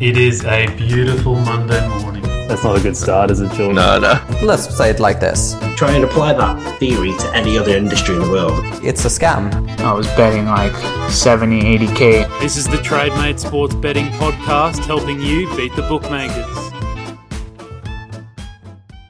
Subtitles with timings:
[0.00, 2.22] It is a beautiful Monday morning.
[2.48, 3.74] That's not a good start, is it, George?
[3.74, 4.20] No, no.
[4.42, 8.22] Let's say it like this Try and apply that theory to any other industry in
[8.22, 8.62] the world.
[8.84, 9.50] it's a scam.
[9.80, 10.74] I was betting like
[11.10, 12.40] 70, 80k.
[12.40, 16.53] This is the TradeMate Sports Betting Podcast, helping you beat the bookmakers.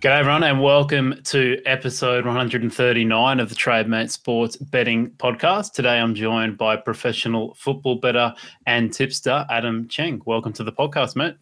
[0.05, 5.73] G'day, everyone, and welcome to episode 139 of the TradeMate Sports Betting Podcast.
[5.73, 8.34] Today, I'm joined by professional football bettor
[8.66, 10.20] and tipster Adam Cheng.
[10.27, 11.37] Welcome to the podcast, mate.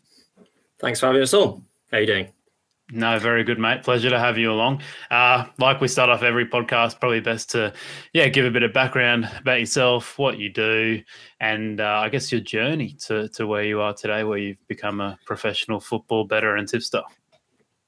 [0.79, 1.61] Thanks for having us all.
[1.91, 2.29] How you doing?
[2.93, 3.83] No, very good, mate.
[3.83, 4.81] Pleasure to have you along.
[5.11, 7.73] Uh, like we start off every podcast, probably best to,
[8.13, 11.03] yeah, give a bit of background about yourself, what you do,
[11.41, 15.01] and uh, I guess your journey to to where you are today, where you've become
[15.01, 17.03] a professional football bettor and tipster.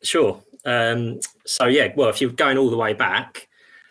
[0.03, 0.43] Sure.
[0.65, 3.49] Um, so yeah, well, if you're going all the way back,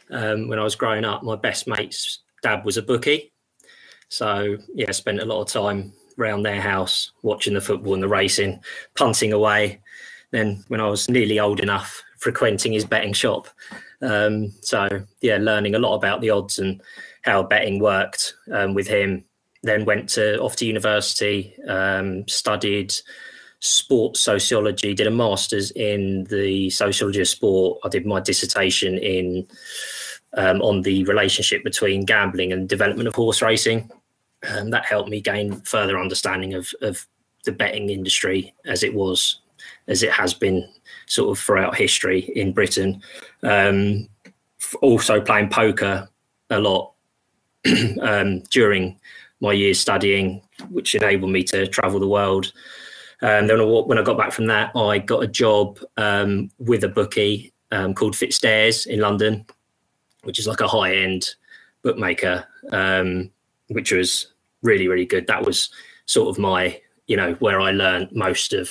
[0.10, 3.32] um, when I was growing up, my best mate's dad was a bookie.
[4.10, 8.08] So yeah, spent a lot of time around their house watching the football and the
[8.08, 8.60] racing,
[8.96, 9.82] punting away.
[10.32, 13.48] Then when I was nearly old enough, frequenting his betting shop.
[14.02, 14.88] Um, so
[15.22, 16.82] yeah, learning a lot about the odds and
[17.24, 19.26] how betting worked um, with him.
[19.62, 22.94] Then went to off to university, um, studied
[23.64, 27.80] sports sociology, did a master's in the sociology of sport.
[27.86, 29.48] I did my dissertation in
[30.34, 33.90] um, on the relationship between gambling and development of horse racing.
[34.50, 37.08] Um, that helped me gain further understanding of, of
[37.46, 39.40] the betting industry as it was,
[39.88, 40.68] as it has been
[41.06, 43.02] sort of throughout history in Britain.
[43.44, 44.10] Um,
[44.82, 46.10] also playing poker
[46.50, 46.94] a lot
[48.02, 49.00] um, during
[49.40, 52.52] my years studying, which enabled me to travel the world.
[53.24, 53.58] Um, then
[53.88, 57.94] when I got back from that, I got a job um, with a bookie um,
[57.94, 59.46] called Fitzdares in London,
[60.24, 61.30] which is like a high end
[61.84, 63.32] bookmaker, um,
[63.70, 65.26] which was really, really good.
[65.28, 65.70] That was
[66.06, 68.70] sort of my, you know, where I learned most of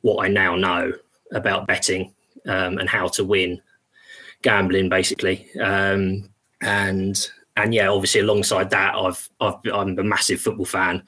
[0.00, 0.94] what I now know
[1.32, 2.14] about betting
[2.46, 3.60] um, and how to win
[4.40, 5.46] gambling, basically.
[5.60, 6.30] Um,
[6.62, 11.02] and and yeah, obviously alongside that, I've, I've I'm a massive football fan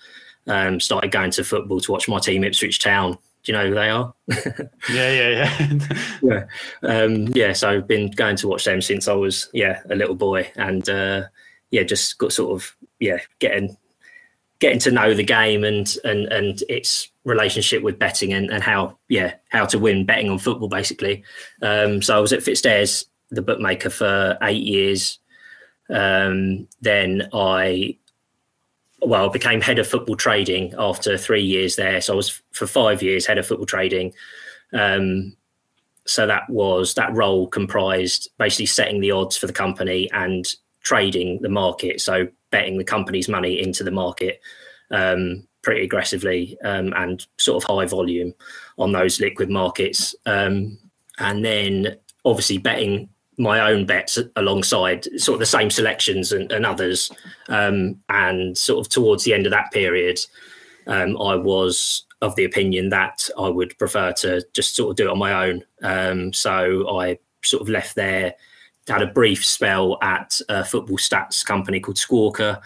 [0.46, 3.18] um, started going to football to watch my team Ipswich Town.
[3.44, 4.14] Do you know who they are?
[4.90, 5.78] Yeah, yeah, yeah.
[6.22, 6.44] yeah,
[6.82, 7.52] um, yeah.
[7.52, 10.88] So I've been going to watch them since I was yeah a little boy, and
[10.88, 11.24] uh,
[11.70, 13.76] yeah, just got sort of yeah getting
[14.58, 18.96] getting to know the game and and and its relationship with betting and, and how
[19.08, 21.24] yeah how to win betting on football basically.
[21.62, 25.18] Um, so I was at Fitzdares, the bookmaker, for eight years.
[25.90, 27.98] Um, then I
[29.04, 32.00] well, became head of football trading after three years there.
[32.00, 34.14] So I was for five years head of football trading.
[34.72, 35.36] Um,
[36.06, 40.46] so that was that role comprised basically setting the odds for the company and
[40.82, 42.00] trading the market.
[42.00, 44.40] So betting the company's money into the market
[44.90, 48.34] um, pretty aggressively um, and sort of high volume
[48.78, 50.14] on those liquid markets.
[50.26, 50.78] Um,
[51.18, 53.08] and then obviously betting
[53.38, 57.10] my own bets alongside sort of the same selections and, and others.
[57.48, 60.20] Um, and sort of towards the end of that period,
[60.86, 65.08] um, I was of the opinion that I would prefer to just sort of do
[65.08, 65.64] it on my own.
[65.82, 68.34] Um, so I sort of left there,
[68.88, 72.62] had a brief spell at a football stats company called Squawka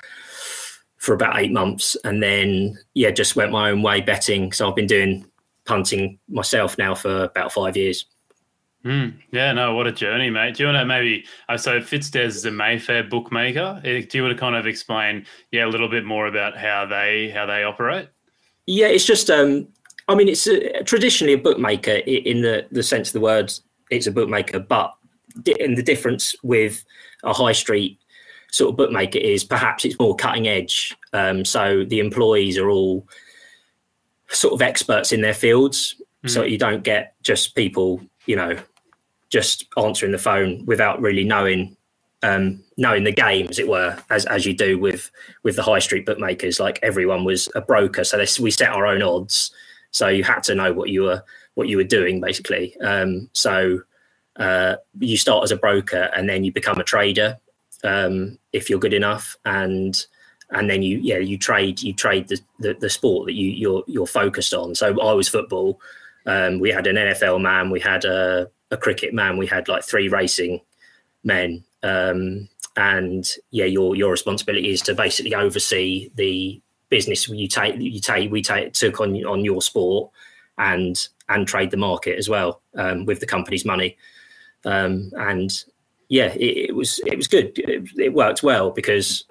[0.99, 1.97] for about eight months.
[2.05, 4.53] And then, yeah, just went my own way betting.
[4.53, 5.25] So I've been doing
[5.65, 8.05] punting myself now for about five years.
[8.87, 10.55] Mm, yeah, no, what a journey, mate.
[10.55, 13.81] Do you want to maybe, uh, so Fitzdares is a Mayfair bookmaker.
[13.81, 16.87] Uh, Do you want to kind of explain, yeah, a little bit more about how
[16.87, 18.09] they how they operate?
[18.67, 19.67] Yeah, it's just, um,
[20.07, 24.07] I mean, it's a, traditionally a bookmaker in the, the sense of the words, it's
[24.07, 24.95] a bookmaker, but
[25.43, 26.85] di- and the difference with
[27.25, 27.99] a high street
[28.53, 30.97] sort of bookmaker is perhaps it's more cutting edge.
[31.13, 33.05] Um, so the employees are all
[34.29, 36.01] sort of experts in their fields.
[36.27, 38.57] So you don't get just people, you know,
[39.31, 41.77] just answering the phone without really knowing
[42.23, 45.11] um, knowing the game, as it were, as as you do with
[45.43, 46.59] with the high street bookmakers.
[46.59, 49.51] Like everyone was a broker, so we set our own odds.
[49.91, 51.23] So you had to know what you were
[51.55, 52.77] what you were doing, basically.
[52.81, 53.81] Um, so
[54.37, 57.39] uh, you start as a broker, and then you become a trader
[57.85, 60.05] um, if you're good enough, and
[60.51, 63.85] and then you yeah you trade you trade the the, the sport that you you're
[63.87, 64.75] you're focused on.
[64.75, 65.81] So I was football.
[66.27, 69.85] Um, we had an NFL man, we had a, a cricket man, we had like
[69.85, 70.61] three racing
[71.25, 71.65] men.
[71.83, 78.01] Um, and yeah, your your responsibility is to basically oversee the business you take you
[78.01, 80.11] take we take took on on your sport
[80.59, 83.97] and and trade the market as well um, with the company's money.
[84.65, 85.65] Um, and
[86.09, 87.59] yeah, it, it was it was good.
[87.59, 89.25] It, it worked well because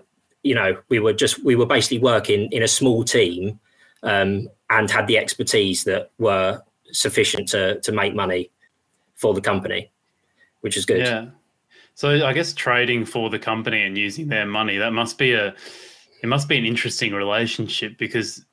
[0.43, 3.59] you know we were just we were basically working in a small team
[4.03, 6.61] um, and had the expertise that were
[6.91, 8.49] sufficient to to make money
[9.15, 9.91] for the company,
[10.61, 10.99] which is good.
[10.99, 11.27] Yeah.
[11.93, 15.55] So I guess trading for the company and using their money that must be a
[16.21, 18.45] it must be an interesting relationship because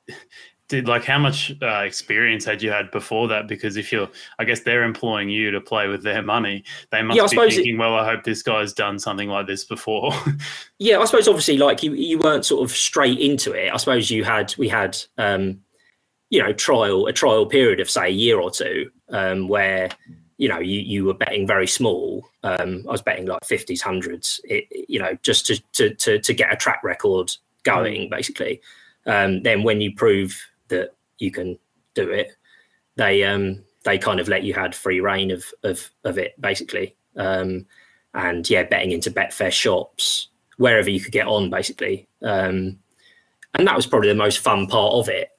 [0.69, 3.47] did like how much uh, experience had you had before that?
[3.47, 4.07] Because if you're,
[4.39, 7.53] I guess they're employing you to play with their money, they must Yeah, be suppose
[7.53, 10.13] it- thinking, well, I hope this guy's done something like this before.
[10.79, 13.71] Yeah, I suppose obviously like you you weren't sort of straight into it.
[13.73, 15.61] I suppose you had we had um
[16.29, 19.89] you know trial a trial period of say a year or two um where
[20.43, 22.27] you know you you were betting very small.
[22.43, 26.33] Um I was betting like 50s hundreds it, you know just to to to to
[26.33, 27.31] get a track record
[27.63, 28.61] going basically.
[29.05, 30.31] Um then when you prove
[30.67, 31.57] that you can
[31.93, 32.35] do it
[32.95, 36.95] they um they kind of let you had free reign of of of it basically.
[37.15, 37.65] Um
[38.13, 42.07] and yeah, betting into Betfair shops, wherever you could get on, basically.
[42.21, 42.79] Um,
[43.55, 45.29] and that was probably the most fun part of it.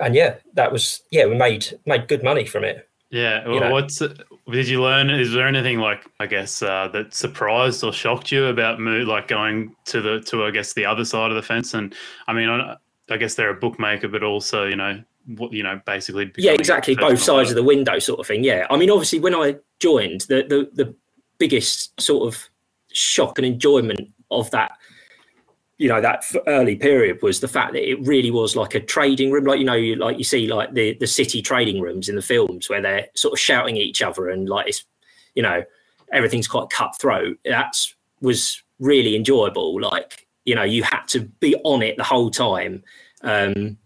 [0.00, 2.88] And yeah, that was yeah, we made made good money from it.
[3.10, 3.46] yeah.
[3.48, 3.70] You know.
[3.70, 4.00] what's
[4.50, 5.10] did you learn?
[5.10, 9.28] Is there anything like I guess uh, that surprised or shocked you about move like
[9.28, 11.74] going to the to I guess the other side of the fence?
[11.74, 11.94] And
[12.26, 12.76] I mean, I,
[13.08, 16.32] I guess they're a bookmaker, but also you know what you know basically.
[16.36, 16.96] yeah, exactly.
[16.96, 18.42] Both sides of the window, sort of thing.
[18.42, 20.94] Yeah, I mean, obviously, when I joined, the the the
[21.38, 22.48] biggest sort of
[22.92, 24.72] shock and enjoyment of that,
[25.82, 29.32] you know, that early period was the fact that it really was like a trading
[29.32, 32.14] room, like you know, you, like you see like the the city trading rooms in
[32.14, 34.84] the films where they're sort of shouting at each other and like it's,
[35.34, 35.64] you know,
[36.12, 37.36] everything's quite cutthroat.
[37.44, 39.80] That's was really enjoyable.
[39.80, 42.84] Like you know, you had to be on it the whole time.
[43.22, 43.76] Um,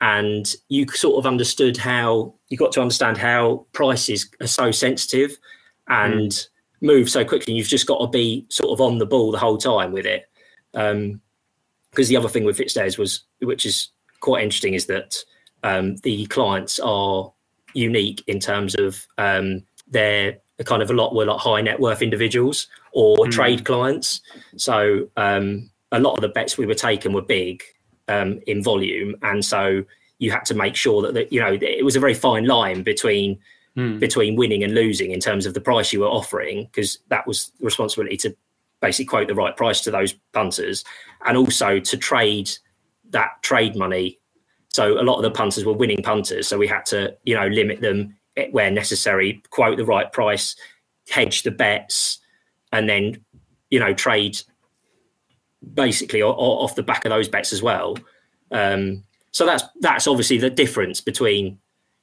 [0.00, 5.36] and you sort of understood how you got to understand how prices are so sensitive
[5.88, 6.48] and
[6.80, 7.54] move so quickly.
[7.54, 10.28] You've just got to be sort of on the ball the whole time with it.
[11.96, 13.88] Because the other thing with Fitzdares was, which is
[14.20, 15.16] quite interesting, is that
[15.62, 17.32] um, the clients are
[17.72, 22.02] unique in terms of um, they're kind of a lot were like high net worth
[22.02, 24.20] individuals or trade clients.
[24.56, 27.62] So um, a lot of the bets we were taking were big
[28.08, 29.82] um, in volume, and so
[30.18, 32.82] you had to make sure that, that you know it was a very fine line
[32.82, 33.38] between
[33.76, 33.98] Hmm.
[33.98, 37.52] between winning and losing in terms of the price you were offering, because that was
[37.58, 38.34] the responsibility to
[38.80, 40.84] basically quote the right price to those punters,
[41.24, 42.50] and also to trade
[43.10, 44.18] that trade money.
[44.68, 47.46] So a lot of the punters were winning punters, so we had to you know
[47.46, 48.16] limit them
[48.50, 50.56] where necessary, quote the right price,
[51.08, 52.18] hedge the bets,
[52.72, 53.24] and then
[53.70, 54.40] you know trade
[55.74, 57.96] basically off the back of those bets as well.
[58.52, 61.58] Um, so that's that's obviously the difference between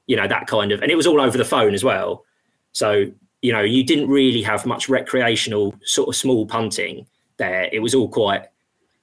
[0.08, 2.26] you know that kind of, and it was all over the phone as well.
[2.72, 3.12] So
[3.44, 7.06] you know you didn't really have much recreational sort of small punting
[7.38, 7.70] there.
[7.72, 8.46] It was all quite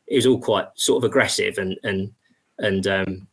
[0.09, 2.13] it was all quite sort of aggressive and and
[2.59, 3.29] and um,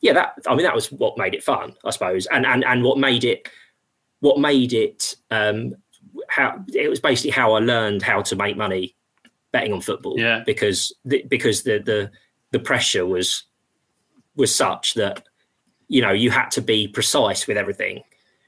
[0.00, 2.84] yeah that I mean that was what made it fun I suppose and and and
[2.84, 3.48] what made it
[4.20, 5.74] what made it um,
[6.28, 8.94] how it was basically how I learned how to make money
[9.50, 10.18] betting on football.
[10.18, 10.42] Yeah.
[10.46, 12.10] Because the, because the the
[12.52, 13.42] the pressure was
[14.36, 15.24] was such that
[15.88, 18.02] you know you had to be precise with everything,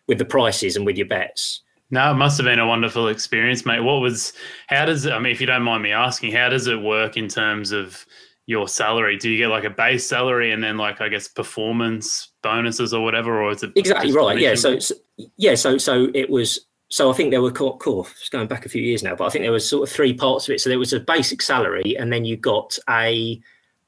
[0.07, 1.63] with the prices and with your bets.
[1.91, 3.81] No, it must have been a wonderful experience, mate.
[3.81, 4.33] What was,
[4.67, 7.29] how does, I mean, if you don't mind me asking, how does it work in
[7.29, 8.05] terms of
[8.47, 9.17] your salary?
[9.17, 13.03] Do you get like a base salary and then like, I guess, performance bonuses or
[13.05, 14.39] whatever, or is it Exactly right.
[14.39, 14.55] Yeah.
[14.55, 14.95] So, so
[15.37, 15.55] yeah.
[15.55, 16.61] So so it was.
[16.89, 18.07] So I think there were cool.
[18.21, 20.15] It's going back a few years now, but I think there was sort of three
[20.15, 20.61] parts of it.
[20.61, 23.41] So there was a basic salary, and then you got a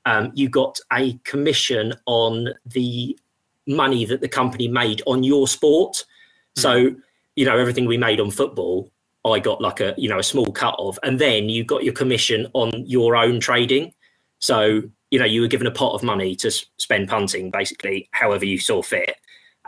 [0.04, 3.16] um, you got a commission on the
[3.68, 6.04] money that the company made on your sport.
[6.56, 6.96] So
[7.38, 8.90] you know everything we made on football,
[9.24, 11.94] I got like a you know a small cut of, and then you got your
[11.94, 13.92] commission on your own trading.
[14.40, 18.44] So you know you were given a pot of money to spend punting, basically however
[18.44, 19.14] you saw fit,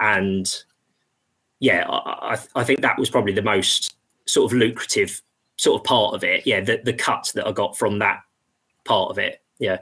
[0.00, 0.53] and
[1.61, 3.95] yeah, I, I, think that was probably the most
[4.27, 5.23] sort of lucrative
[5.57, 6.45] sort of part of it.
[6.49, 8.23] Yeah, the the cut that I got from that
[8.85, 9.43] part of it.
[9.61, 9.79] Yeah.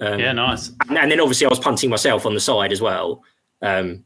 [0.00, 0.72] Um, yeah, nice.
[0.88, 3.22] and, and then obviously I was punting myself on the side as well.
[3.62, 4.04] Um,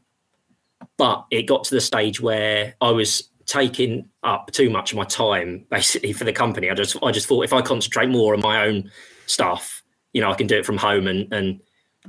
[0.97, 5.05] but it got to the stage where I was taking up too much of my
[5.05, 6.69] time basically for the company.
[6.69, 8.91] I just I just thought if I concentrate more on my own
[9.25, 9.83] stuff,
[10.13, 11.61] you know, I can do it from home and and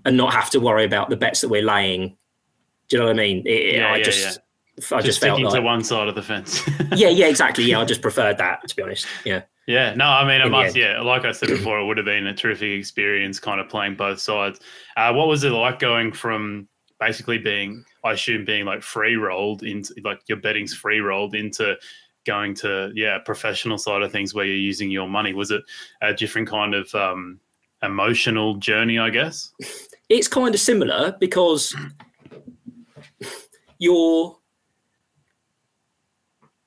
[0.04, 2.16] and not have to worry about the bets that we're laying.
[2.88, 3.42] Do you know what I mean?
[3.46, 4.38] It, Yeah, I yeah, just
[4.92, 6.60] I Just, just felt like to one side of the fence.
[6.94, 7.64] yeah, yeah, exactly.
[7.64, 9.06] Yeah, I just preferred that to be honest.
[9.24, 9.42] Yeah.
[9.66, 12.28] Yeah, no, I mean, the must, yeah, like I said before, it would have been
[12.28, 14.60] a terrific experience kind of playing both sides.
[14.96, 16.68] Uh, what was it like going from
[17.00, 21.76] basically being, I assume, being like free rolled into like your betting's free rolled into
[22.24, 25.32] going to, yeah, professional side of things where you're using your money?
[25.32, 25.62] Was it
[26.02, 27.40] a different kind of um,
[27.82, 29.52] emotional journey, I guess?
[30.08, 31.74] it's kind of similar because
[33.78, 34.38] you're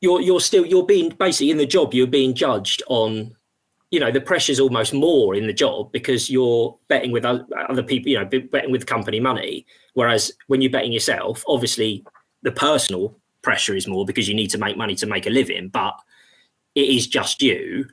[0.01, 3.35] you're you're still you're being basically in the job you're being judged on
[3.91, 8.11] you know the pressure's almost more in the job because you're betting with other people
[8.11, 9.65] you know betting with company money.
[9.93, 12.05] Whereas when you're betting yourself obviously
[12.43, 15.69] the personal pressure is more because you need to make money to make a living
[15.69, 15.95] but
[16.75, 17.85] it is just you.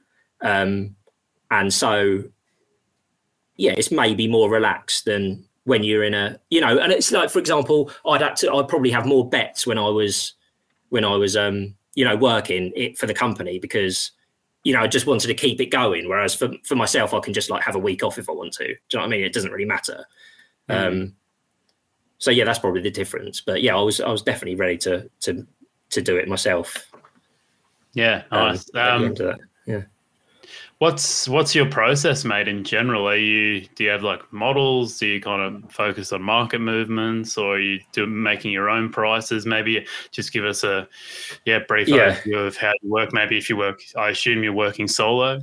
[0.43, 0.95] Um
[1.51, 2.25] and so
[3.57, 7.31] yeah it's maybe more relaxed than when you're in a you know and it's like
[7.31, 10.35] for example i'd have to i'd probably have more bets when i was
[10.91, 14.13] when i was um you know working it for the company because
[14.67, 16.09] you know, I just wanted to keep it going.
[16.09, 18.53] Whereas for, for myself, I can just like have a week off if I want
[18.55, 18.67] to.
[18.67, 19.23] Do you know what I mean?
[19.23, 20.05] It doesn't really matter.
[20.69, 20.87] Mm.
[20.87, 21.15] Um,
[22.19, 23.41] so yeah, that's probably the difference.
[23.41, 25.47] But yeah, I was I was definitely ready to to
[25.91, 26.91] to do it myself.
[27.95, 28.69] Yeah, nice.
[28.75, 29.35] Um, yeah.
[30.79, 32.49] What's what's your process, mate?
[32.49, 34.99] In general, are you do you have like models?
[34.99, 38.91] Do you kind of focus on market movements, or are you do making your own
[38.91, 39.47] prices?
[39.47, 40.87] Maybe just give us a
[41.47, 42.17] yeah brief yeah.
[42.17, 43.15] overview of how you work.
[43.15, 45.41] Maybe if you work, I assume you're working solo.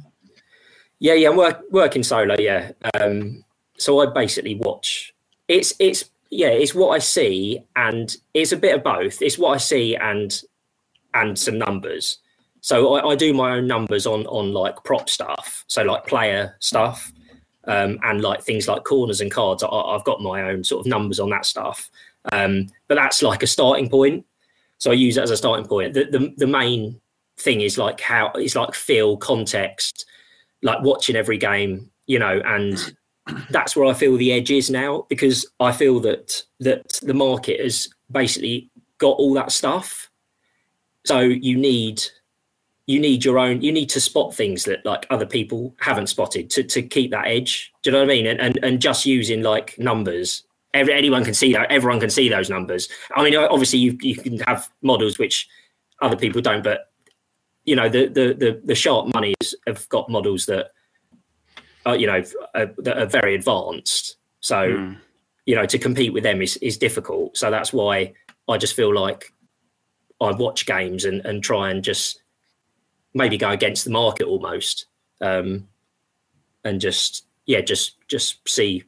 [1.00, 2.36] Yeah, yeah, I'm work, working solo.
[2.38, 3.44] Yeah, um,
[3.80, 5.16] so I basically watch.
[5.48, 9.20] It's it's yeah, it's what I see, and it's a bit of both.
[9.20, 10.40] It's what I see and
[11.16, 12.20] and some numbers.
[12.64, 16.56] So I, I, do my own numbers on on like prop stuff, so like player
[16.60, 17.12] stuff,
[17.66, 19.64] um, and like things like corners and cards.
[19.64, 21.92] I, have got my own sort of numbers on that stuff,
[22.32, 24.26] um, but that's like a starting point.
[24.78, 25.94] So I use that as a starting point.
[25.94, 27.02] The, the the main
[27.38, 30.06] thing is like how it's like feel context,
[30.62, 32.96] like watching every game, you know, and
[33.50, 37.60] that's where I feel the edge is now because I feel that that the market
[37.60, 40.10] has basically got all that stuff.
[41.04, 42.02] So you need
[42.86, 46.50] you need your own you need to spot things that like other people haven't spotted
[46.50, 47.72] to, to keep that edge.
[47.82, 48.28] Do you know what i mean?
[48.28, 50.44] And and, and just using like numbers.
[50.74, 52.90] Every, anyone can see that everyone can see those numbers.
[53.16, 55.48] I mean obviously you, you can have models which
[56.02, 56.92] other people don't but
[57.66, 60.72] you know the the the, the sharp moneys have got models that
[61.86, 62.24] are you know
[62.56, 64.18] are, that are very advanced.
[64.42, 64.98] So mm.
[65.46, 67.38] you know to compete with them is is difficult.
[67.38, 68.14] So that's why
[68.50, 69.32] i just feel like
[70.20, 72.23] i watch games and and try and just
[73.14, 74.86] maybe go against the market almost,
[75.22, 75.68] um,
[76.64, 78.84] and just yeah, just just see,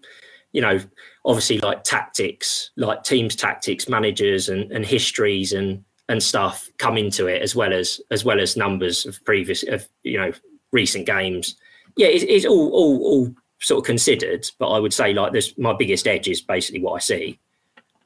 [0.51, 0.79] you know,
[1.25, 7.27] obviously like tactics, like teams tactics, managers and and histories and and stuff come into
[7.27, 10.31] it as well as as well as numbers of previous of you know
[10.71, 11.55] recent games.
[11.97, 15.57] Yeah, it's, it's all all all sort of considered, but I would say like this,
[15.57, 17.39] my biggest edge is basically what I see.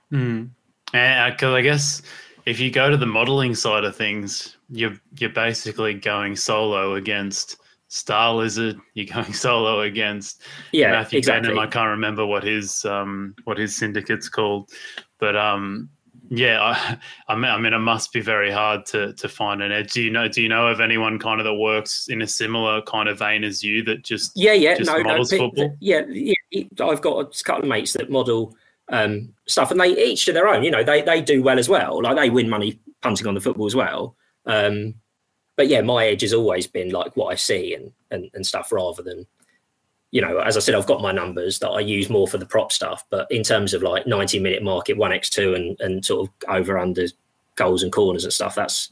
[0.10, 0.46] Hmm.
[0.92, 2.02] Because uh, I guess
[2.46, 7.58] if you go to the modeling side of things, you're you're basically going solo against
[7.88, 8.80] Star Lizard.
[8.94, 11.50] You're going solo against yeah, Matthew exactly.
[11.50, 11.60] Benham.
[11.60, 14.70] I can't remember what his um what his syndicate's called,
[15.18, 15.90] but um
[16.32, 19.72] yeah, I, I mean, I mean, it must be very hard to to find an
[19.72, 19.94] edge.
[19.94, 20.28] Do you know?
[20.28, 23.44] Do you know of anyone kind of that works in a similar kind of vein
[23.44, 25.76] as you that just yeah, yeah, just no, models no, football?
[25.80, 26.36] Yeah, yeah,
[26.82, 28.56] I've got a couple of mates that model
[28.90, 30.64] um, stuff, and they each to their own.
[30.64, 32.02] You know, they they do well as well.
[32.02, 34.16] Like they win money punting on the football as well.
[34.46, 34.96] Um,
[35.56, 38.72] but yeah, my edge has always been like what I see and, and and stuff
[38.72, 39.26] rather than
[40.12, 42.46] you know, as I said, I've got my numbers that I use more for the
[42.46, 43.04] prop stuff.
[43.12, 46.50] But in terms of like 90 minute market, one x two and and sort of
[46.50, 47.06] over under
[47.56, 48.90] goals and corners and stuff, that's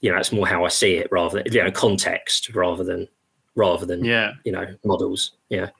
[0.00, 3.08] you know, that's more how I see it rather than you know context rather than
[3.54, 5.32] rather than yeah, you know, models.
[5.48, 5.70] Yeah.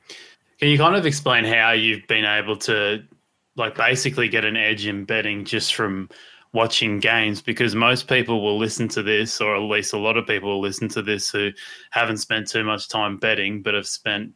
[0.58, 3.02] Can you kind of explain how you've been able to
[3.58, 6.08] like basically get an edge in betting just from
[6.52, 10.26] watching games because most people will listen to this, or at least a lot of
[10.26, 11.50] people will listen to this who
[11.90, 14.32] haven't spent too much time betting, but have spent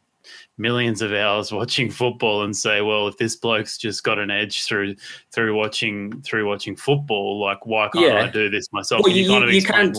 [0.57, 4.65] millions of hours watching football and say, well, if this bloke's just got an edge
[4.65, 4.95] through
[5.31, 8.23] through watching through watching football, like why can't yeah.
[8.23, 9.01] I do this myself?
[9.03, 9.93] Well, you, you, kind of you can.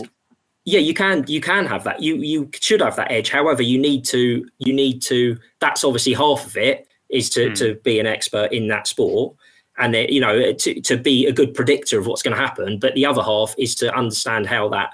[0.67, 2.01] Yeah, you can you can have that.
[2.01, 3.29] You you should have that edge.
[3.29, 5.37] However, you need to you need to.
[5.59, 7.55] That's obviously half of it is to mm.
[7.57, 9.35] to be an expert in that sport.
[9.77, 12.95] And you know to, to be a good predictor of what's going to happen but
[12.95, 14.93] the other half is to understand how that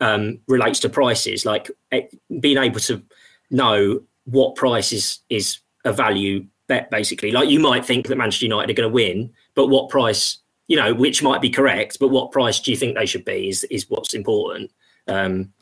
[0.00, 1.44] um, relates to prices.
[1.44, 2.02] Like eh,
[2.40, 3.02] being able to
[3.50, 7.32] know what price is is a value bet basically.
[7.32, 10.76] Like you might think that manchester united are going to win but what price you
[10.76, 13.64] know which might be correct but what price do you think they should be is
[13.64, 14.70] is what's important
[15.08, 15.52] um,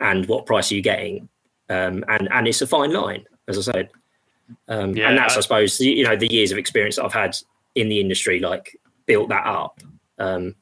[0.00, 1.28] and what price are you getting?
[1.70, 3.90] Um, and and it's a fine line as i said
[4.68, 7.12] um, yeah, and that's I, I suppose you know the years of experience that i've
[7.12, 7.36] had
[7.74, 9.80] in the industry like built that up.
[10.18, 10.54] Um,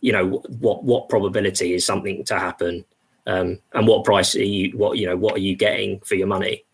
[0.00, 2.84] you know what what probability is something to happen?
[3.26, 6.26] Um, and what price are you what you know what are you getting for your
[6.26, 6.64] money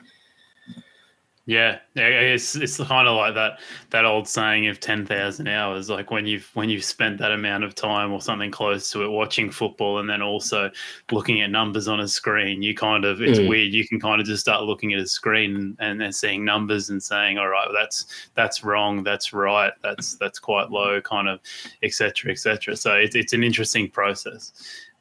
[1.50, 3.58] Yeah, yeah, it's it's kind of like that
[3.90, 5.90] that old saying of ten thousand hours.
[5.90, 9.08] Like when you've when you've spent that amount of time or something close to it
[9.08, 10.70] watching football, and then also
[11.10, 13.48] looking at numbers on a screen, you kind of it's Mm.
[13.48, 13.72] weird.
[13.72, 17.02] You can kind of just start looking at a screen and then seeing numbers and
[17.02, 21.40] saying, "All right, that's that's wrong, that's right, that's that's quite low," kind of,
[21.82, 22.76] etc., etc.
[22.76, 24.52] So it's it's an interesting process.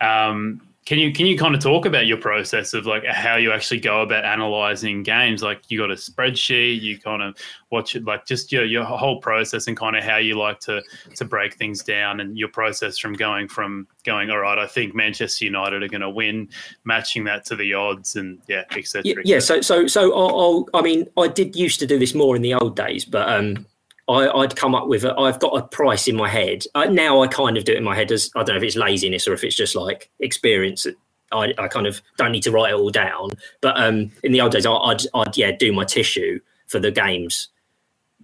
[0.01, 3.51] Um, can you can you kind of talk about your process of like how you
[3.51, 5.43] actually go about analyzing games?
[5.43, 7.37] Like you got a spreadsheet, you kind of
[7.69, 10.81] watch it, like just your your whole process and kind of how you like to
[11.13, 14.57] to break things down and your process from going from going all right.
[14.57, 16.49] I think Manchester United are going to win,
[16.85, 19.03] matching that to the odds and yeah, etc.
[19.05, 22.15] yeah, yeah so so so I'll, I'll i mean i did used to do this
[22.15, 23.65] more in the old days but um
[24.09, 26.65] I, I'd come up with I've got a price in my head.
[26.75, 28.63] Uh, now I kind of do it in my head as I don't know if
[28.63, 30.87] it's laziness or if it's just like experience.
[31.31, 33.31] I, I kind of don't need to write it all down.
[33.61, 36.91] But um, in the old days, I, I'd, I'd yeah do my tissue for the
[36.91, 37.49] games.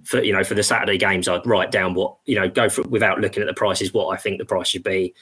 [0.04, 2.84] For you know, for the Saturday games, I'd write down what you know, go for
[2.84, 5.13] without looking at the prices, what I think the price should be,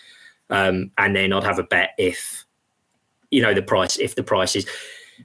[0.49, 2.45] um, and then I'd have a bet if
[3.31, 4.67] you know the price if the price is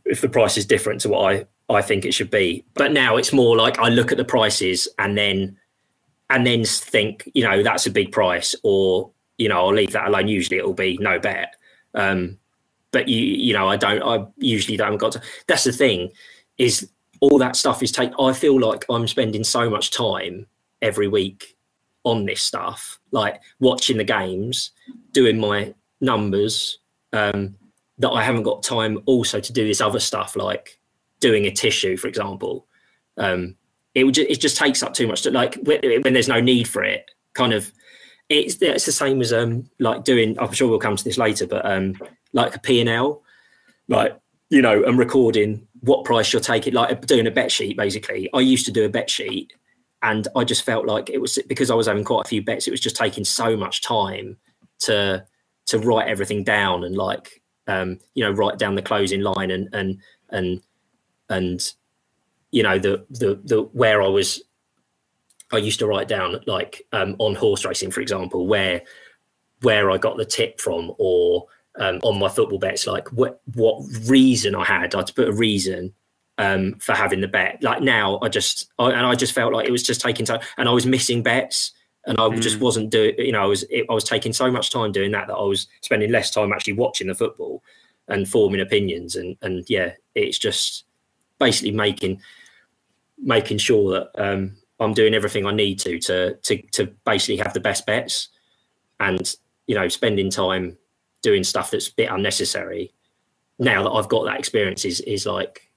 [0.05, 2.65] if the price is different to what I I think it should be.
[2.75, 5.57] But now it's more like I look at the prices and then
[6.31, 10.09] and then think, you know, that's a big price, or you know, I'll leave that
[10.09, 10.29] alone.
[10.29, 11.55] Usually it'll be no bet.
[11.95, 12.39] Um,
[12.91, 16.13] but you you know, I don't I usually don't got to that's the thing,
[16.57, 20.47] is all that stuff is take I feel like I'm spending so much time
[20.81, 21.57] every week
[22.05, 24.71] on this stuff, like watching the games,
[25.13, 26.79] doing my numbers,
[27.13, 27.57] um,
[27.99, 30.78] that I haven't got time also to do this other stuff like
[31.21, 32.67] doing a tissue, for example.
[33.17, 33.57] Um,
[33.95, 35.23] it would ju- it just takes up too much.
[35.23, 37.73] To, like when, when there's no need for it, kind of.
[38.29, 40.39] It's it's the same as um like doing.
[40.39, 41.95] I'm sure we'll come to this later, but um
[42.35, 43.23] like a P and L,
[43.89, 44.19] like
[44.51, 47.79] you know, and recording what price you're taking, like doing a bet sheet.
[47.79, 49.55] Basically, I used to do a bet sheet,
[50.03, 52.69] and I just felt like it was because I was having quite a few bets.
[52.69, 54.37] It was just taking so much time
[54.81, 55.25] to
[55.67, 59.69] to write everything down and like um you know write down the closing line and
[59.73, 59.99] and
[60.31, 60.63] and
[61.29, 61.73] and
[62.51, 64.43] you know the the the where I was
[65.53, 68.83] I used to write down like um, on horse racing, for example, where
[69.63, 71.47] where I got the tip from, or
[71.79, 74.95] um, on my football bets, like what what reason I had.
[74.95, 75.95] I'd put a reason
[76.37, 77.63] um, for having the bet.
[77.63, 80.41] Like now, I just I, and I just felt like it was just taking time,
[80.59, 81.73] and I was missing bets,
[82.07, 83.15] and I just wasn't doing.
[83.19, 85.45] You know, I was it, I was taking so much time doing that that I
[85.45, 87.63] was spending less time actually watching the football
[88.09, 90.85] and forming opinions, and and yeah, it's just
[91.39, 92.21] basically making
[93.19, 97.53] making sure that um, I'm doing everything I need to to to to basically have
[97.53, 98.29] the best bets,
[99.01, 99.35] and
[99.67, 100.77] you know, spending time
[101.23, 102.93] doing stuff that's a bit unnecessary.
[103.59, 105.71] Now that I've got that experience, is is like,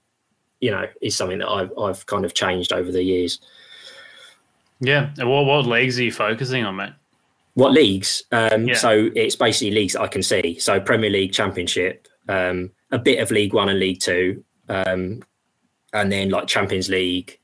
[0.60, 3.40] you know, is something that I've I've kind of changed over the years.
[4.80, 5.10] Yeah.
[5.18, 6.92] And what what leagues are you focusing on, mate?
[7.54, 8.22] What leagues?
[8.32, 8.74] Um, Yeah.
[8.74, 10.58] So it's basically leagues I can see.
[10.58, 15.22] So Premier League, Championship, um, a bit of League One and League Two, um,
[15.92, 17.38] and then like Champions League,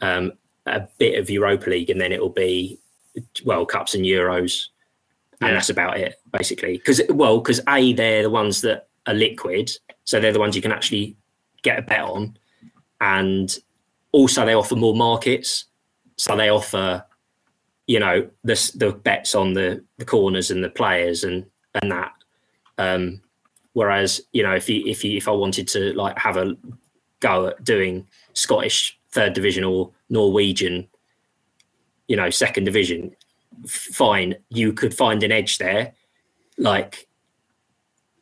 [0.00, 0.32] um,
[0.66, 2.78] a bit of Europa League, and then it'll be
[3.44, 4.66] World Cups and Euros,
[5.40, 5.54] and Yeah.
[5.54, 6.78] that's about it basically.
[6.78, 9.70] Because well, because a they're the ones that are liquid,
[10.04, 11.16] so they're the ones you can actually
[11.62, 12.36] get a bet on,
[13.00, 13.58] and
[14.12, 15.66] also they offer more markets,
[16.16, 17.04] so they offer
[17.86, 22.12] you know the the bets on the the corners and the players and and that
[22.78, 23.20] um
[23.74, 26.56] whereas you know if you if you if i wanted to like have a
[27.20, 30.86] go at doing scottish third division or norwegian
[32.08, 33.14] you know second division
[33.66, 35.92] fine you could find an edge there
[36.58, 37.08] like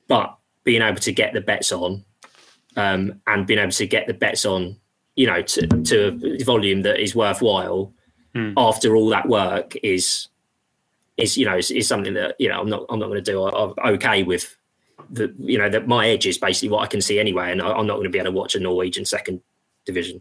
[0.08, 2.04] but being able to get the bets on
[2.76, 4.76] um and being able to get the bets on
[5.16, 7.92] you know to to a volume that is worthwhile
[8.56, 10.28] after all that work is
[11.16, 13.32] is you know is, is something that you know I'm not I'm not going to
[13.32, 13.42] do.
[13.42, 14.56] I, I'm okay with
[15.10, 17.72] the you know that my edge is basically what I can see anyway, and I,
[17.72, 19.40] I'm not going to be able to watch a Norwegian second
[19.84, 20.20] division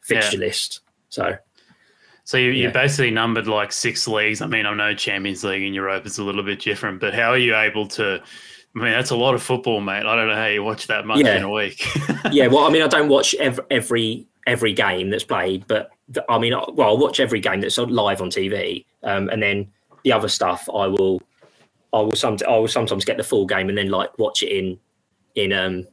[0.00, 0.80] fixture list.
[1.08, 1.36] So
[2.24, 4.40] So you, you basically numbered like six leagues.
[4.42, 7.30] I mean, I know Champions League and Europe is a little bit different, but how
[7.30, 8.20] are you able to?
[8.74, 10.06] I mean, that's a lot of football, mate.
[10.06, 11.36] I don't know how you watch that much Yeah.
[11.36, 11.84] in a week.
[12.32, 16.24] yeah, well, I mean, I don't watch every every, every game that's played, but th-
[16.28, 19.42] I mean, I- well, I'll watch every game that's on- live on TV, um, and
[19.42, 19.70] then
[20.04, 21.20] the other stuff I will,
[21.92, 24.50] I will some I will sometimes get the full game and then like watch it
[24.50, 24.78] in,
[25.34, 25.86] in um,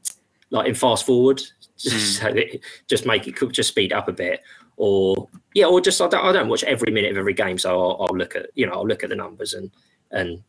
[0.49, 1.41] like in fast forward,
[1.77, 4.41] just so that- just make it cook, just speed up a bit,
[4.77, 7.71] or yeah, or just I don't, I don't watch every minute of every game, so
[7.71, 9.71] I'll, I'll look at you know I'll look at the numbers and
[10.11, 10.41] and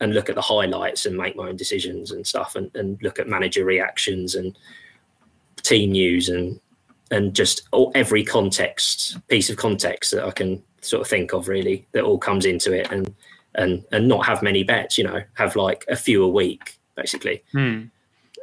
[0.00, 3.18] and look at the highlights and make my own decisions and stuff and, and look
[3.18, 4.56] at manager reactions and
[5.62, 6.60] team news and
[7.10, 11.48] and just all, every context piece of context that I can sort of think of
[11.48, 12.90] really that all comes into it.
[12.90, 13.14] And
[13.54, 14.98] and and not have many bets.
[14.98, 17.42] You know, have like a few a week basically.
[17.52, 17.84] Hmm.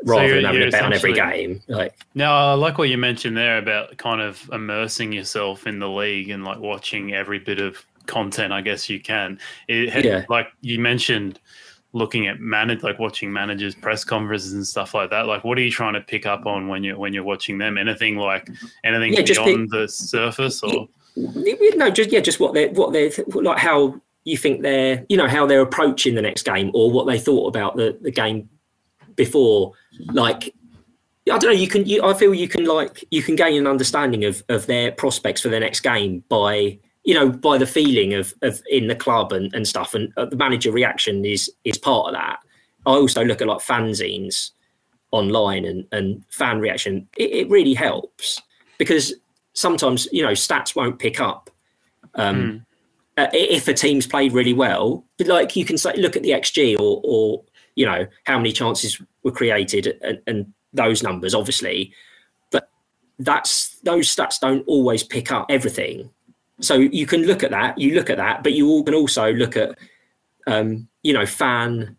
[0.04, 2.98] Rather you're- than having a bet on every game, like Now, I like what you
[2.98, 7.60] mentioned there about kind of immersing yourself in the league and like watching every bit
[7.60, 8.52] of content.
[8.52, 9.38] I guess you can.
[9.68, 10.26] It had, Yeah.
[10.28, 11.40] Like you mentioned,
[11.94, 15.28] looking at manage, like watching managers' press conferences and stuff like that.
[15.28, 17.78] Like, what are you trying to pick up on when you're when you're watching them?
[17.78, 18.50] Anything like
[18.84, 23.60] anything Yeah, beyond the surface, or no, just yeah, just what they're what they're like
[23.60, 27.20] how you think they're you know how they're approaching the next game or what they
[27.20, 28.50] thought about the the game
[29.16, 29.74] before.
[30.12, 30.54] Like
[31.32, 33.68] I don't know, you can you, I feel you can like you can gain an
[33.68, 38.14] understanding of of their prospects for the next game by you know by the feeling
[38.14, 41.78] of of in the club and and stuff and uh, the manager reaction is is
[41.78, 42.40] part of that.
[42.86, 44.52] I also look at like fanzines
[45.12, 47.08] online and and fan reaction.
[47.18, 48.42] It, it really helps
[48.78, 49.14] because
[49.54, 51.50] sometimes you know stats won't pick up
[52.16, 52.66] um,
[53.18, 55.06] uh, if a team's played really well.
[55.18, 57.44] But like you can say, look at the xG or or
[57.76, 61.94] you know how many chances were created and, and those numbers, obviously.
[62.52, 62.70] But
[63.20, 66.10] that's those stats don't always pick up everything.
[66.60, 67.78] So you can look at that.
[67.78, 69.78] You look at that, but you all can also look at
[70.48, 71.98] um, you know fan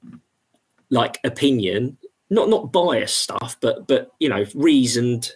[0.90, 1.96] like opinion,
[2.30, 5.32] not not biased stuff, but but you know reasoned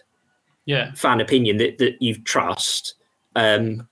[0.67, 2.93] yeah, fan opinion that, that you trust,
[3.35, 3.87] um,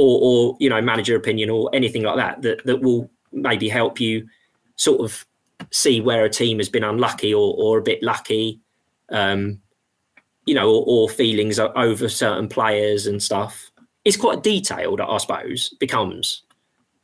[0.00, 4.00] or, or you know manager opinion or anything like that, that that will maybe help
[4.00, 4.26] you
[4.76, 5.26] sort of
[5.70, 8.58] see where a team has been unlucky or, or a bit lucky,
[9.10, 9.60] um,
[10.46, 13.70] you know, or, or feelings over certain players and stuff.
[14.04, 15.68] It's quite detailed, I suppose.
[15.78, 16.42] Becomes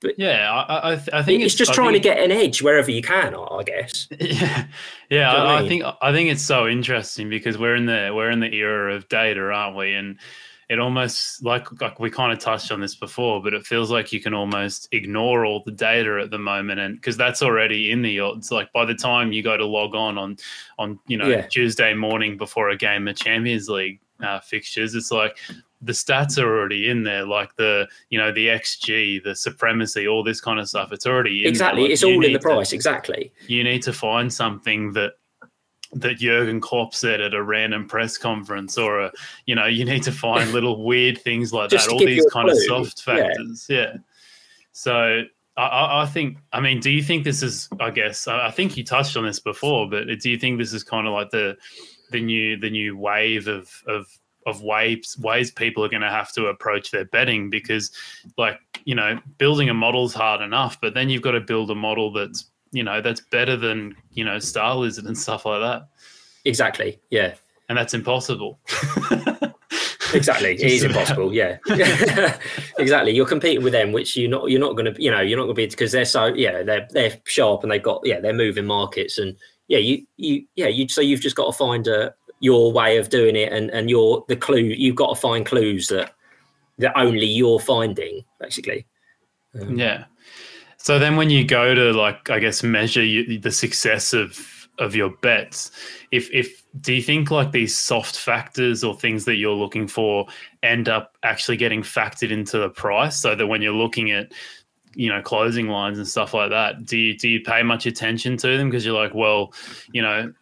[0.00, 0.52] but yeah.
[0.52, 2.90] I, I, th- I think it's just I trying think- to get an edge wherever
[2.90, 4.08] you can, I guess.
[4.20, 4.66] Yeah,
[5.10, 5.30] yeah.
[5.32, 7.74] Do you know what I I, I think I think it's so interesting because we're
[7.76, 9.94] in the we're in the era of data, aren't we?
[9.94, 10.18] And
[10.68, 14.12] it almost like like we kind of touched on this before, but it feels like
[14.12, 18.02] you can almost ignore all the data at the moment, and because that's already in
[18.02, 18.50] the odds.
[18.50, 20.36] Like by the time you go to log on on
[20.78, 21.42] on you know Yeah.
[21.46, 25.36] Tuesday morning before a game of Champions League uh, fixtures, it's like
[25.82, 30.24] the stats are already in there, like the you know the XG, the supremacy, all
[30.24, 30.90] this kind of stuff.
[30.90, 31.50] It's already in there.
[31.50, 32.72] Exactly, Like, it's all in the need to- price.
[32.72, 33.30] Exactly.
[33.46, 35.12] you need to find something that
[36.00, 39.12] that Jurgen Klopp said at a random press conference, or a
[39.46, 41.88] you know, you need to find little weird things like that.
[41.88, 43.96] All these kind of soft factors, yeah.
[44.72, 45.22] So
[45.56, 47.68] I- I, think, I mean, do you think this is?
[47.80, 50.72] I guess I I think you touched on this before, but do you think this
[50.72, 51.56] is kind of like the
[52.10, 54.06] the new the new wave of of
[54.46, 57.90] of ways ways people are going to have to approach their betting because
[58.38, 61.74] like you know building a model's hard enough but then you've got to build a
[61.74, 65.88] model that's you know that's better than you know star lizard and stuff like that
[66.44, 67.00] Exactly.
[67.10, 67.34] Yeah.
[67.68, 68.60] and that's impossible
[70.14, 71.34] Exactly, it is impossible.
[71.34, 71.58] Yeah,
[72.78, 73.12] exactly.
[73.12, 74.48] You're competing with them, which you're not.
[74.50, 75.02] You're not going to.
[75.02, 76.26] You know, you're not going to be because they're so.
[76.26, 78.02] Yeah, they're they're sharp and they've got.
[78.04, 79.36] Yeah, they're moving markets and
[79.68, 80.88] yeah, you you yeah you.
[80.88, 84.24] So you've just got to find a your way of doing it and and your
[84.28, 84.60] the clue.
[84.60, 86.14] You've got to find clues that
[86.78, 88.86] that only you're finding, basically.
[89.60, 90.04] Um, yeah.
[90.86, 94.94] So then, when you go to like, I guess, measure you, the success of of
[94.94, 95.72] your bets,
[96.12, 100.26] if if do you think like these soft factors or things that you're looking for
[100.62, 104.30] end up actually getting factored into the price, so that when you're looking at
[104.94, 108.36] you know closing lines and stuff like that, do you do you pay much attention
[108.36, 109.52] to them because you're like, well,
[109.90, 110.32] you know,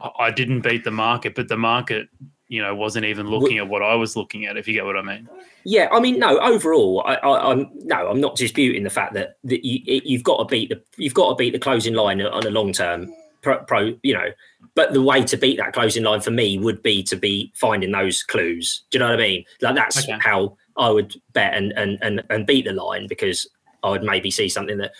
[0.00, 2.08] I- I didn't beat the market, but the market.
[2.54, 4.56] You know, wasn't even looking at what I was looking at.
[4.56, 5.28] If you get what I mean.
[5.64, 6.38] Yeah, I mean, no.
[6.38, 10.44] Overall, I, I'm no, I'm not disputing the fact that, that you, you've got to
[10.44, 13.12] beat the you've got to beat the closing line on a long term
[13.42, 13.96] pro, pro.
[14.04, 14.28] You know,
[14.76, 17.90] but the way to beat that closing line for me would be to be finding
[17.90, 18.82] those clues.
[18.90, 19.44] Do you know what I mean?
[19.60, 20.16] Like that's Okay.
[20.20, 23.48] how I would bet and and and and beat the line because
[23.82, 24.92] I would maybe see something that.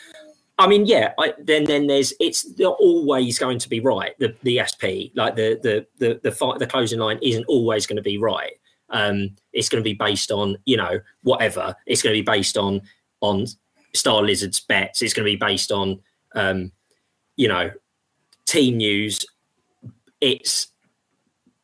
[0.56, 1.14] I mean, yeah.
[1.18, 2.12] I, then, then there's.
[2.20, 4.16] It's always going to be right.
[4.18, 7.96] The the SP, like the the the the fight, the closing line, isn't always going
[7.96, 8.52] to be right
[8.90, 12.56] um, it's going to be based on you know whatever it's going to be based
[12.56, 12.80] on
[13.20, 13.46] on
[13.92, 16.00] star lizards bets it's going to be based on
[16.34, 16.70] um,
[17.36, 17.70] you know
[18.46, 19.24] team news
[20.20, 20.68] it's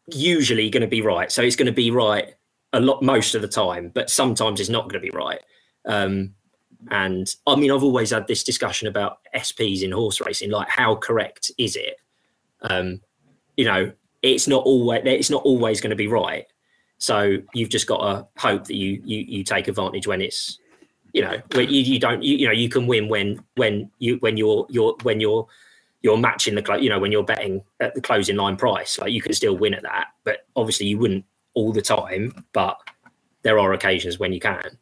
[0.08, 2.34] usually going to be right so it's going to be right
[2.72, 5.40] a lot most of the time but sometimes it's not going to be right
[5.86, 6.34] um,
[6.90, 10.94] and i mean i've always had this discussion about sps in horse racing like how
[10.94, 11.96] correct is it?
[12.62, 13.00] Um,
[13.56, 16.46] you know it's not always it's not always going to be right.
[16.98, 20.58] So you've just got to hope that you you you take advantage when it's
[21.12, 24.16] you know when you, you don't you, you know you can win when when you
[24.16, 25.46] when you're you're when you're
[26.02, 29.22] you're matching the you know when you're betting at the closing line price like you
[29.22, 30.08] can still win at that.
[30.24, 32.78] But obviously you wouldn't all the time, but
[33.42, 34.78] there are occasions when you can.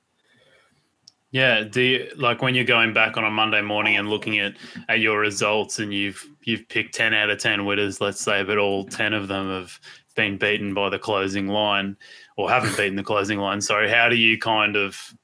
[1.30, 4.54] Yeah, do like when you're going back on a Monday morning and looking at,
[4.88, 8.56] at your results and you've you've picked ten out of ten winners, let's say, but
[8.56, 9.78] all ten of them have
[10.16, 11.96] been beaten by the closing line
[12.36, 13.60] or haven't beaten the closing line.
[13.60, 15.14] Sorry, how do you kind of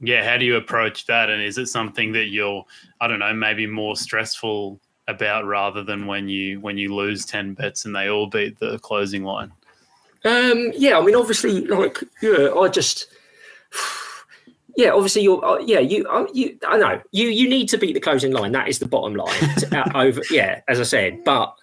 [0.00, 1.30] yeah, how do you approach that?
[1.30, 2.64] And is it something that you're
[3.00, 7.54] I don't know, maybe more stressful about rather than when you when you lose ten
[7.54, 9.52] bets and they all beat the closing line?
[10.24, 13.06] Um, yeah, I mean, obviously, like, yeah, I just,
[14.76, 17.94] yeah, obviously, you're, uh, yeah, you, uh, you, I know, you, you need to beat
[17.94, 18.52] the closing line.
[18.52, 19.54] That is the bottom line.
[19.58, 21.54] to, uh, over, yeah, as I said, but,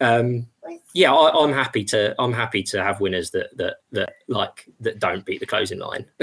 [0.00, 0.46] um,
[0.94, 4.98] yeah, I, I'm happy to, I'm happy to have winners that that that like that
[5.00, 6.06] don't beat the closing line.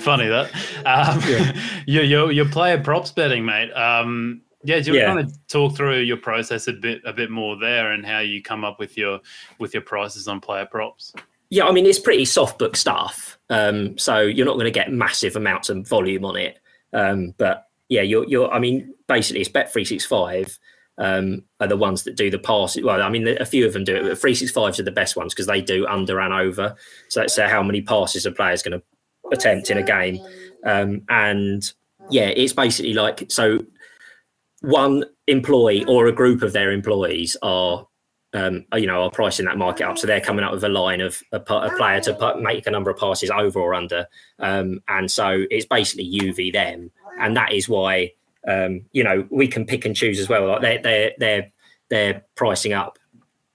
[0.00, 0.50] Funny that.
[0.86, 1.60] Um, Yeah.
[1.86, 3.70] your, your your player props betting, mate.
[3.72, 5.06] Um, yeah, do you Yeah.
[5.06, 8.42] kind of talk through your process a bit a bit more there and how you
[8.42, 9.20] come up with your
[9.58, 11.12] with your prices on player props?
[11.50, 13.38] Yeah, I mean it's pretty soft book stuff.
[13.50, 16.58] Um, so you're not going to get massive amounts of volume on it.
[16.92, 18.50] Um, but yeah, you're you're.
[18.52, 20.58] I mean, basically, it's Bet three six five
[20.98, 22.84] um, are the ones that do the passes.
[22.84, 24.90] Well, I mean, a few of them do it, but three six fives are the
[24.90, 26.76] best ones because they do under and over.
[27.08, 28.84] So say how many passes a player is going to
[29.32, 30.18] attempt in a game,
[30.64, 31.72] um, and
[32.10, 33.64] yeah, it's basically like so.
[34.62, 37.86] One employee or a group of their employees are
[38.34, 39.98] um, you know, are pricing that market up.
[39.98, 42.70] So they're coming up with a line of a, a player to put, make a
[42.70, 44.06] number of passes over or under.
[44.38, 46.90] Um, and so it's basically UV them.
[47.18, 48.12] And that is why,
[48.46, 50.46] um, you know, we can pick and choose as well.
[50.46, 51.52] Like they're, they're, they're,
[51.88, 52.98] they're pricing up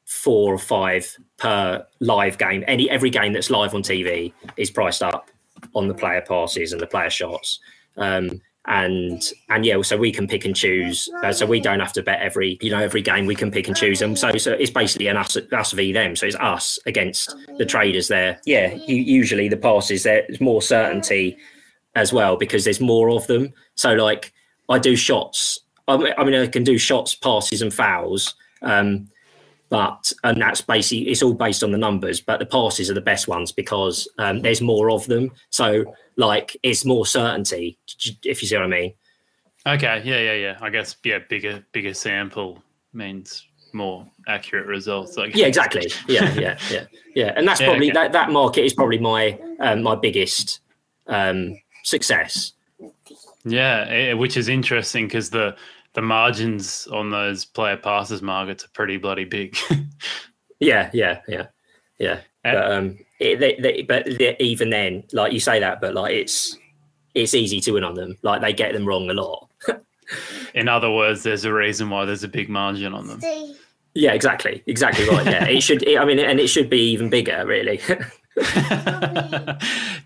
[0.05, 2.63] four or five per live game.
[2.67, 5.29] Any, every game that's live on TV is priced up
[5.75, 7.59] on the player passes and the player shots.
[7.95, 11.09] Um, and and yeah, so we can pick and choose.
[11.23, 13.25] Uh, so we don't have to bet every you know every game.
[13.25, 14.15] We can pick and choose them.
[14.15, 16.15] So so it's basically an us us v them.
[16.15, 18.39] So it's us against the traders there.
[18.45, 21.37] Yeah, usually the passes there's more certainty
[21.95, 23.53] as well because there's more of them.
[23.75, 24.33] So like
[24.69, 25.59] I do shots.
[25.87, 28.35] I mean I can do shots, passes, and fouls.
[28.61, 29.09] Um,
[29.69, 33.01] but and that's basically it's all based on the numbers but the passes are the
[33.01, 35.83] best ones because um, there's more of them so
[36.17, 37.77] like it's more certainty
[38.23, 38.93] if you see what i mean
[39.65, 40.57] Okay, yeah, yeah, yeah.
[40.59, 45.15] I guess yeah, bigger bigger sample means more accurate results.
[45.15, 46.83] Like yeah exactly yeah yeah yeah
[47.15, 47.93] yeah and that's Yeah, probably okay.
[47.93, 50.59] that, that market is probably my um, my biggest
[51.07, 52.51] um, success
[53.45, 55.55] Yeah, eh, which is interesting because the
[55.93, 59.55] the margins on those player passes markets are pretty bloody big.
[60.59, 61.47] yeah yeah yeah
[61.99, 65.79] yeah Eh, but um it, they, they, but they, even then like you say that
[65.81, 66.57] but like it's
[67.15, 69.47] it's easy to win on them like they get them wrong a lot
[70.53, 73.21] In other words, there's a reason why there's a big margin on them.
[73.95, 75.25] Yeah, exactly, exactly right.
[75.25, 75.87] Yeah, it should.
[75.97, 77.79] I mean, and it should be even bigger, really.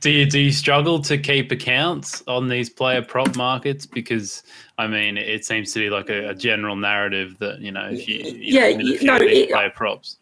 [0.02, 4.44] do you do you struggle to keep accounts on these player prop markets because
[4.78, 8.08] I mean it seems to be like a, a general narrative that you know if
[8.08, 10.18] you, you Yeah, know, if no, you're it- player props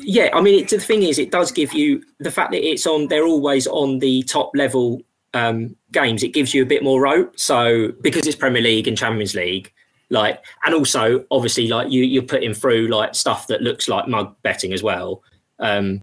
[0.00, 2.86] yeah, I mean, it, the thing is, it does give you the fact that it's
[2.86, 3.08] on.
[3.08, 5.02] They're always on the top level
[5.34, 6.22] um, games.
[6.22, 7.38] It gives you a bit more rope.
[7.38, 9.72] So because it's Premier League and Champions League,
[10.10, 14.34] like, and also obviously, like you you're putting through like stuff that looks like mug
[14.42, 15.22] betting as well.
[15.58, 16.02] Um,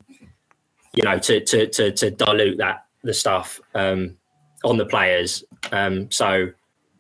[0.94, 4.18] you know, to to to to dilute that the stuff um,
[4.64, 5.44] on the players.
[5.72, 6.50] Um, so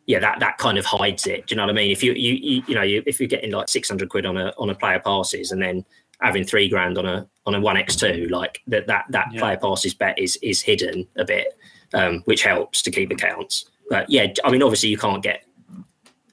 [0.06, 1.48] yeah, that that kind of hides it.
[1.48, 1.92] Do you know what I mean?
[1.92, 4.38] If you you you, you know you, if you're getting like six hundred quid on
[4.38, 5.86] a on a player passes and then
[6.24, 9.40] having three grand on a on a one x two, like that that that Yeah.
[9.40, 11.58] player passes bet is is hidden a bit,
[11.94, 13.66] um, which helps to keep accounts.
[13.90, 15.44] But yeah, I mean, obviously you can't get.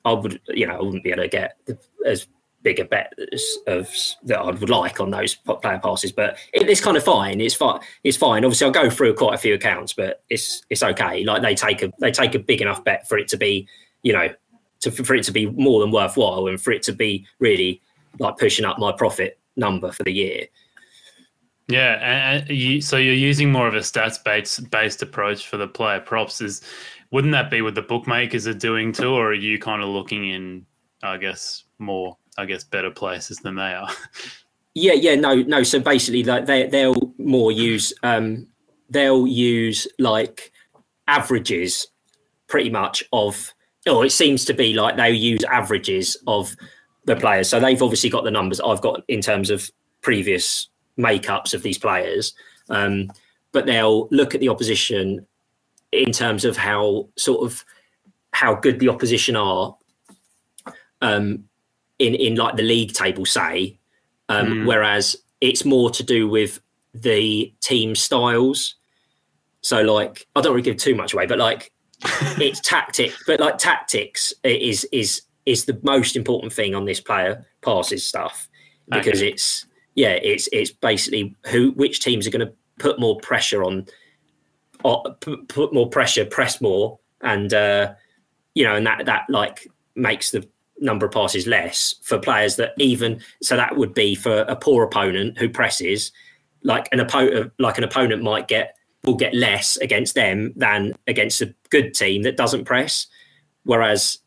[0.05, 1.59] I would, you know, I wouldn't be able to get
[2.07, 2.27] as
[2.63, 3.91] big a bet as, of
[4.25, 7.41] that I would like on those player passes, but it, it's kind of fine.
[7.41, 7.81] It's fine.
[8.05, 8.45] It's fine.
[8.45, 11.25] Obviously, I'll go through quite a few accounts, but it's it's okay.
[11.25, 13.69] Like they take a they take a big enough bet for it to be,
[14.03, 14.29] you know,
[14.81, 17.83] to for it to be more than worthwhile, and for it to be really
[18.19, 20.47] like pushing up my profit number for the year.
[21.69, 25.69] yeah and, you, so you're using more of a stats based based approach for the
[25.69, 26.63] player props is
[27.13, 30.29] wouldn't that be what the bookmakers are doing too or are you kind of looking
[30.29, 30.67] in
[31.03, 33.91] I guess more I guess better places than they are
[34.75, 35.63] Yeah, yeah, no, no.
[35.63, 38.47] So basically, like they they'll more use um
[38.89, 40.53] they'll use like
[41.09, 41.89] averages
[42.47, 43.53] pretty much of
[43.89, 46.55] or it seems to be like they'll use averages of
[47.11, 47.49] the players.
[47.49, 49.71] So they've obviously got the numbers I've got in terms of
[50.01, 50.69] previous
[50.99, 52.33] makeups of these players.
[52.69, 53.11] Um,
[53.53, 55.27] but they'll look at the opposition
[55.93, 57.65] in terms of how sort of
[58.33, 59.77] how good the opposition are
[61.03, 61.45] um,
[61.99, 63.79] in in like the league table, say,
[64.29, 64.67] um, Mm.
[64.67, 66.61] whereas it's more to do with
[66.95, 68.77] the team styles.
[69.63, 71.73] So like I don't really give too much away, but like
[72.39, 77.45] it's tactic, but like tactics is is is the most important thing on this player
[77.63, 78.49] passes stuff
[78.91, 79.31] because Okay.
[79.31, 83.87] it's yeah it's it's basically who which teams are going to put more pressure on
[84.85, 87.93] or put, put more pressure press more and uh
[88.55, 90.47] you know and that that like makes the
[90.81, 94.83] number of passes less for players that even so that would be for a poor
[94.85, 96.11] opponent who presses
[96.63, 101.41] like an opponent like an opponent might get will get less against them than against
[101.41, 103.07] a good team that doesn't press
[103.65, 104.19] whereas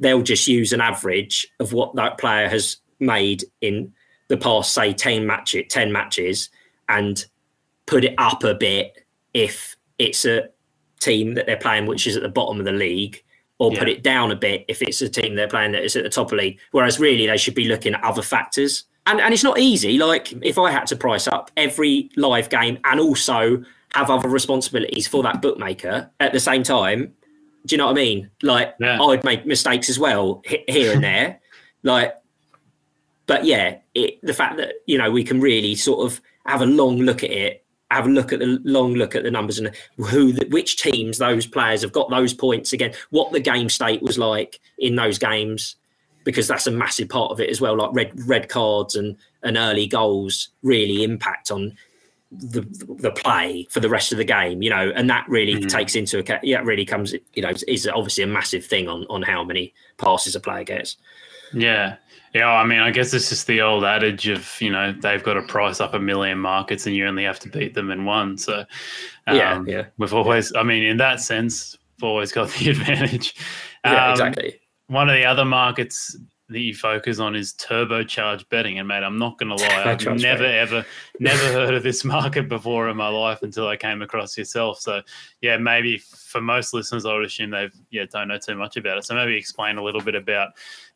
[0.00, 3.92] they'll just use an average of what that player has made in
[4.28, 6.50] the past say 10 matches 10 matches
[6.88, 7.26] and
[7.86, 10.48] put it up a bit if it's a
[11.00, 13.22] team that they're playing which is at the bottom of the league
[13.60, 16.02] or put it down a bit if it's a team they're playing that is at
[16.02, 16.58] the top of the league.
[16.72, 18.84] Whereas really they should be looking at other factors.
[19.06, 19.98] And and it's not easy.
[19.98, 25.06] Like if i had to price up every live game and also have other responsibilities
[25.06, 27.12] for that bookmaker at the same time
[27.66, 28.30] do you know what i mean?
[28.42, 29.00] Like Yeah.
[29.02, 31.40] i'd make mistakes as well here and there.
[31.82, 32.14] Like
[33.26, 36.66] but yeah it, the fact that you know we can really sort of have a
[36.66, 39.74] long look at it have a look at the long look at the numbers and
[39.96, 44.02] who the, which teams those players have got those points again what the game state
[44.02, 45.76] was like in those games
[46.24, 47.76] because that's a massive part of it as well.
[47.76, 51.76] Like red red cards and and early goals really impact on
[52.32, 52.60] the
[53.00, 55.68] the play for the rest of the game you know and that really Mhm.
[55.68, 59.04] takes into account yeah it really comes you know is obviously a massive thing on
[59.10, 60.96] on how many passes a player gets
[61.52, 61.96] Yeah.
[62.32, 65.34] Yeah, I mean, I guess it's just the old adage of, you know, they've got
[65.34, 68.38] to price up a million markets and you only have to beat them in one.
[68.38, 68.64] So,
[69.26, 69.86] Yeah, um, yeah.
[69.98, 73.34] We've always, I mean, in that sense, we've always got the advantage.
[73.84, 76.16] yeah Um, exactly One of the other markets
[76.50, 78.78] that you focus on is turbocharged betting.
[78.78, 80.44] And, mate, I'm not going to lie, I've never, betting.
[80.44, 80.86] ever,
[81.18, 84.80] never heard of this market before in my life until I came across yourself.
[84.80, 85.00] So,
[85.40, 88.98] yeah, maybe for most listeners, I would assume they've, yeah, don't know too much about
[88.98, 89.04] it.
[89.04, 90.50] So maybe explain a little bit about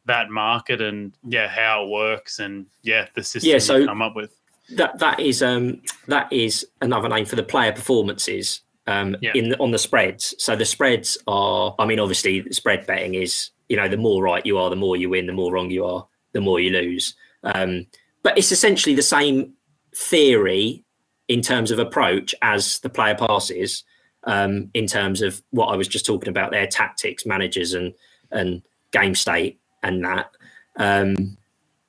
[0.06, 4.02] that market and yeah how it works and yeah the system Yeah, you so- come
[4.02, 4.36] up with
[4.76, 9.32] that that is um that is another name for the player performances um Yeah.
[9.34, 13.80] in on the spreads so the spreads are i mean obviously spread betting is you
[13.80, 16.06] know the more right you are the more you win the more wrong you are
[16.32, 17.84] the more you lose um
[18.22, 19.52] but it's essentially the same
[19.96, 20.84] theory
[21.26, 23.82] in terms of approach as the player passes
[24.28, 27.92] um in terms of what i was just talking about their tactics managers and
[28.30, 30.30] and game state and that
[30.76, 31.36] um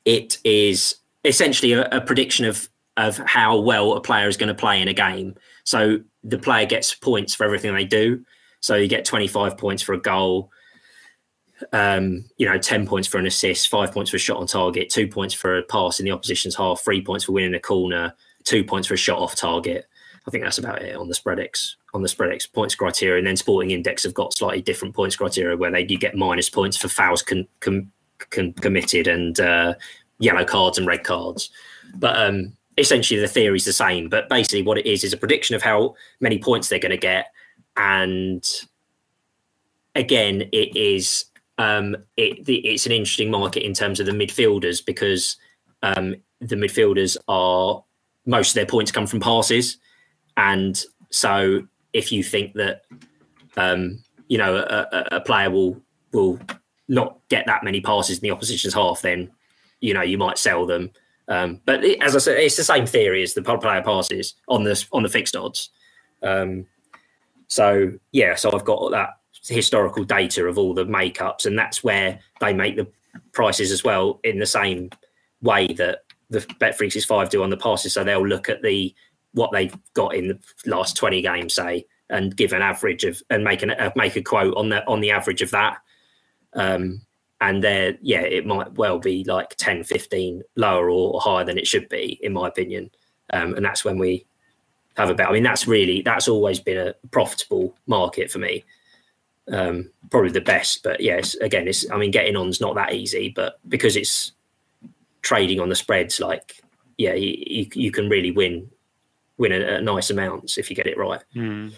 [0.06, 2.68] it is essentially a, a prediction of
[2.98, 5.36] of how well a player is going to play in a game.
[5.66, 8.24] So the player gets points for everything they do.
[8.62, 10.50] So you get 25 points for a goal,
[11.72, 14.90] um, you know, 10 points for an assist, five points for a shot on target,
[14.90, 18.14] two points for a pass in the opposition's half, three points for winning a corner,
[18.44, 19.88] two points for a shot off target.
[20.28, 23.20] I think that's about it on the spreadex on the spreadex points criteria.
[23.20, 26.50] And then Sporting Index have got slightly different points criteria where they you get minus
[26.50, 27.92] points for fouls con, com,
[28.32, 29.76] con, committed and uh,
[30.20, 31.52] yellow cards and red cards.
[31.96, 34.10] But um, essentially, the theory is the same.
[34.10, 36.98] But basically, what it is is a prediction of how many points they're going to
[36.98, 37.28] get,
[37.78, 38.44] and
[39.96, 41.26] again, it is
[41.58, 45.38] um, it, the, it's an interesting market in terms of the midfielders because
[45.84, 47.84] um, the midfielders are
[48.26, 49.78] most of their points come from passes,
[50.38, 52.84] and so if you think that
[53.56, 55.80] um, you know a, a, player will
[56.12, 56.40] will
[56.88, 59.32] not get that many passes in the opposition's half, then
[59.80, 60.92] you know you might sell them.
[61.28, 64.64] Um, but it, as I said, it's the same theory as the player passes on
[64.64, 65.70] the on the fixed odds.
[66.22, 66.66] Um,
[67.48, 69.10] so yeah, so I've got that
[69.54, 72.88] historical data of all the makeups, and that's where they make the
[73.32, 74.90] prices as well in the same
[75.42, 77.94] way that the Bet365 do on the passes.
[77.94, 78.94] So they'll look at the
[79.34, 83.44] what they've got in the last 20 games, say, and give an average of and
[83.44, 85.78] make an uh, make a quote on the on the average of that.
[86.54, 87.02] Um,
[87.42, 91.68] and there, yeah, it might well be like 10, 15 lower or higher than it
[91.68, 92.90] should be, in my opinion.
[93.34, 94.26] Um, and that's when we
[94.96, 95.28] have a bet.
[95.28, 98.64] I mean, that's really that's always been a profitable market for me.
[99.52, 103.30] Um, probably the best, but yes, again, it's I mean, getting on's not that easy,
[103.30, 104.32] but because it's
[105.22, 106.64] trading on the spreads, like
[106.98, 108.70] yeah, you you, you can really win
[109.38, 111.22] win a, a nice amounts if you get it right.
[111.34, 111.70] Hmm.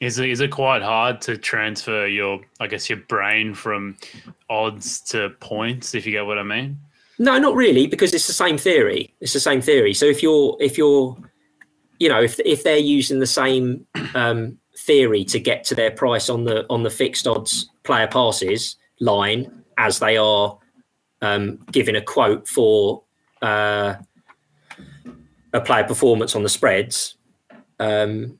[0.00, 3.96] is it is it quite hard to transfer your i guess your brain from
[4.48, 6.78] odds to points if you get what i mean
[7.18, 9.12] No, not really, because it's the same theory.
[9.20, 9.92] It's the same theory.
[9.92, 11.14] So if you're if you're
[11.98, 14.56] you know if if they're using the same um,
[14.90, 19.62] theory to get to their price on the on the fixed odds player passes line
[19.78, 20.58] as they are
[21.22, 23.04] um, giving a quote for
[23.40, 23.94] uh,
[25.52, 27.16] a player performance on the spreads,
[27.78, 28.36] um,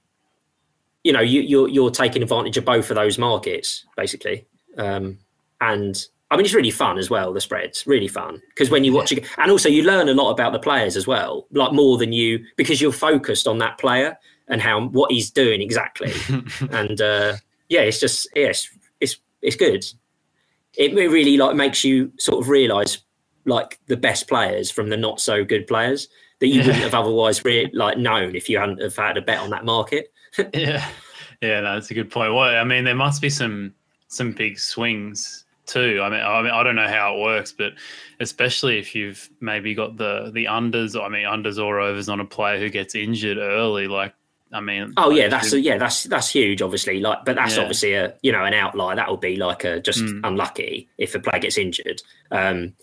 [1.04, 4.44] you know, you, you're you're taking advantage of both of those markets basically,
[4.76, 5.18] um,
[5.60, 7.32] and I mean it's really fun as well.
[7.32, 8.42] The spreads really fun.
[8.48, 11.06] Because when you watch it, and also you learn a lot about the players as
[11.06, 14.18] well, like more than you because you're focused on that player
[14.50, 16.12] and how what he's doing exactly,
[16.70, 17.36] and uh,
[17.68, 18.68] yeah, it's just yes,
[19.00, 19.84] it's it's good.
[20.76, 22.98] It really like makes you sort of realize
[23.46, 26.08] like the best players from the not so good players
[26.40, 26.66] that you Yeah.
[26.66, 29.64] wouldn't have otherwise re- like known if you hadn't have had a bet on that
[29.64, 30.12] market.
[30.54, 30.86] yeah,
[31.42, 32.32] yeah, no, that's a good point.
[32.34, 33.74] Well, I mean, there must be some
[34.08, 36.00] some big swings too.
[36.02, 37.72] I mean, I mean, I don't know how it works, but
[38.20, 42.24] especially if you've maybe got the the unders, I mean, unders or overs on a
[42.24, 43.86] player who gets injured early.
[43.88, 44.14] Like,
[44.52, 46.60] I mean, Oh yeah, that's should- yeah, that's that's huge.
[46.62, 47.62] Obviously, like, but that's Yeah.
[47.62, 48.96] obviously a you know an outlier.
[48.96, 50.20] That will be like a just Mm.
[50.24, 52.02] unlucky if a player gets injured.
[52.30, 52.74] Um,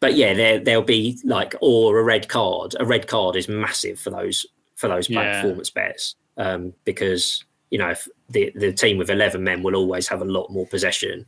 [0.00, 2.74] but yeah, there there'll be like or a red card.
[2.78, 5.40] A red card is massive for those for those Yeah.
[5.42, 10.06] performance bets um, because you know if the the team with eleven men will always
[10.08, 11.26] have a lot more possession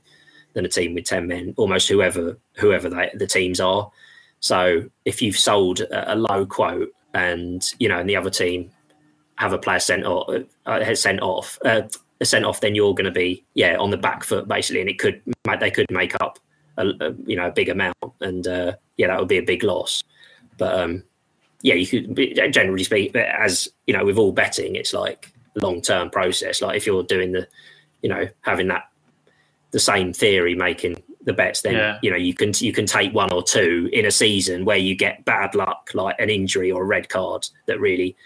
[0.52, 1.54] than a team with ten men.
[1.56, 3.90] Almost whoever whoever they, the teams are.
[4.40, 8.70] So if you've sold a, a low quote and you know and the other team
[9.37, 10.28] have a player sent off,
[10.66, 11.82] uh, sent off, uh,
[12.22, 14.99] sent off, then you're going to be yeah on the back foot basically, and it
[14.99, 15.20] could
[15.61, 16.39] they could make up
[16.78, 19.62] a, a you know a big amount, and uh, yeah, that would be a big
[19.62, 20.03] loss.
[20.59, 21.03] But um,
[21.62, 25.80] yeah, you could generally speak as you know with all betting, it's like a long
[25.80, 26.62] term process.
[26.62, 27.47] Like if you're doing the
[28.03, 28.89] you know having that
[29.72, 31.99] the same theory making the bets then Yeah.
[32.03, 34.95] you know you can you can take one or two in a season where you
[34.95, 38.16] get bad luck like an injury or a red card that really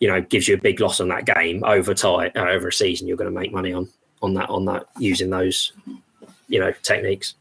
[0.00, 2.72] you know gives you a big loss on that game over time uh, over a
[2.72, 3.88] season you're going to make money on
[4.22, 5.72] on that on that using those
[6.48, 7.34] you know techniques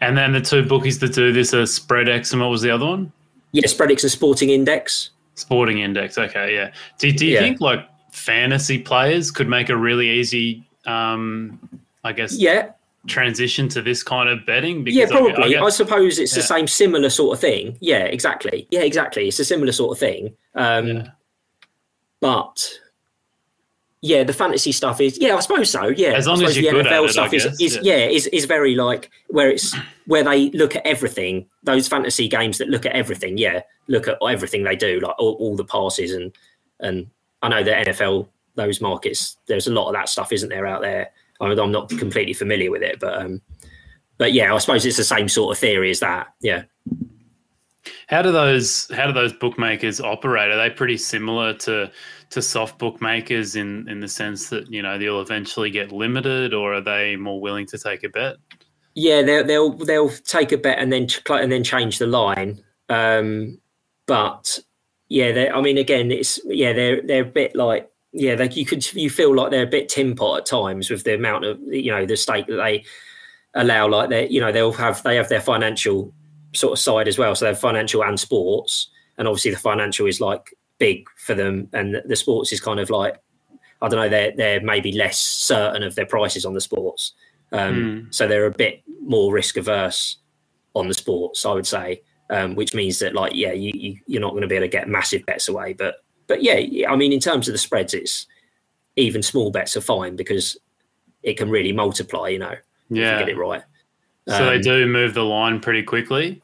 [0.00, 2.86] And then the two bookies that do this are Spreadex and what was the other
[2.86, 3.12] one?
[3.52, 6.16] yeah Spreadex and sporting index Sporting Index.
[6.16, 6.70] Okay, yeah.
[6.98, 7.40] Do, do you Yeah.
[7.40, 7.80] think like
[8.12, 11.58] fantasy players could make a really easy, um,
[12.04, 12.70] I guess, yeah
[13.08, 14.84] transition to this kind of betting?
[14.84, 17.76] because yeah I- probably I I, guess- suppose it's the same similar sort of thing
[17.80, 21.08] yeah exactly yeah exactly it's a similar sort of thing um Yeah.
[22.24, 22.80] But
[24.00, 25.88] yeah, the fantasy stuff is yeah, I suppose so.
[25.88, 27.76] Yeah, As long as you're the good at NFL it, I stuff is, guess, is
[27.82, 27.96] yeah.
[27.96, 31.44] yeah, is is very like where it's where they look at everything.
[31.64, 35.34] Those fantasy games that look at everything, yeah, look at everything they do, like all,
[35.34, 36.34] all the passes and
[36.80, 37.10] and
[37.42, 39.36] I know the NFL those markets.
[39.46, 41.10] There's a lot of that stuff, isn't there, out there?
[41.42, 43.42] I mean, I'm not completely familiar with it, but um,
[44.16, 46.28] but yeah, I suppose it's the same sort of theory as that.
[46.40, 46.62] Yeah.
[48.06, 50.50] How do those how do those bookmakers operate?
[50.50, 51.90] Are they pretty similar to
[52.34, 56.74] to soft bookmakers in in the sense that you know they'll eventually get limited, or
[56.74, 58.36] are they more willing to take a bet?
[58.94, 62.62] Yeah, they'll they'll they'll take a bet and then and then change the line.
[62.88, 63.58] Um,
[64.06, 64.58] but
[65.08, 68.92] yeah, I mean, again, it's yeah, they're they're a bit like yeah, they, you could
[68.94, 71.92] you feel like they're a bit tin pot at times with the amount of you
[71.92, 72.84] know the stake that they
[73.54, 73.88] allow.
[73.88, 76.12] Like they you know they'll have they have their financial
[76.52, 77.34] sort of side as well.
[77.34, 80.52] So they have financial and sports, and obviously the financial is like
[80.86, 83.14] big for them, and the, sports is kind of like
[83.80, 87.14] I don't know they're they're maybe less certain of their prices on the sports.
[87.52, 90.18] Um, So they're a bit more risk averse
[90.74, 94.20] on the sports, I would say, um, which means that like yeah, you, you you're
[94.26, 95.72] not going to be able to get massive bets away.
[95.72, 95.94] But
[96.26, 98.26] but yeah, yeah, I mean in terms of the spreads, it's
[98.96, 100.58] even small bets are fine because
[101.22, 102.28] it can really multiply.
[102.28, 102.60] You know, if
[102.90, 103.18] you Yeah.
[103.20, 103.62] get it right.
[104.28, 106.42] So they Um, do move the line pretty quickly.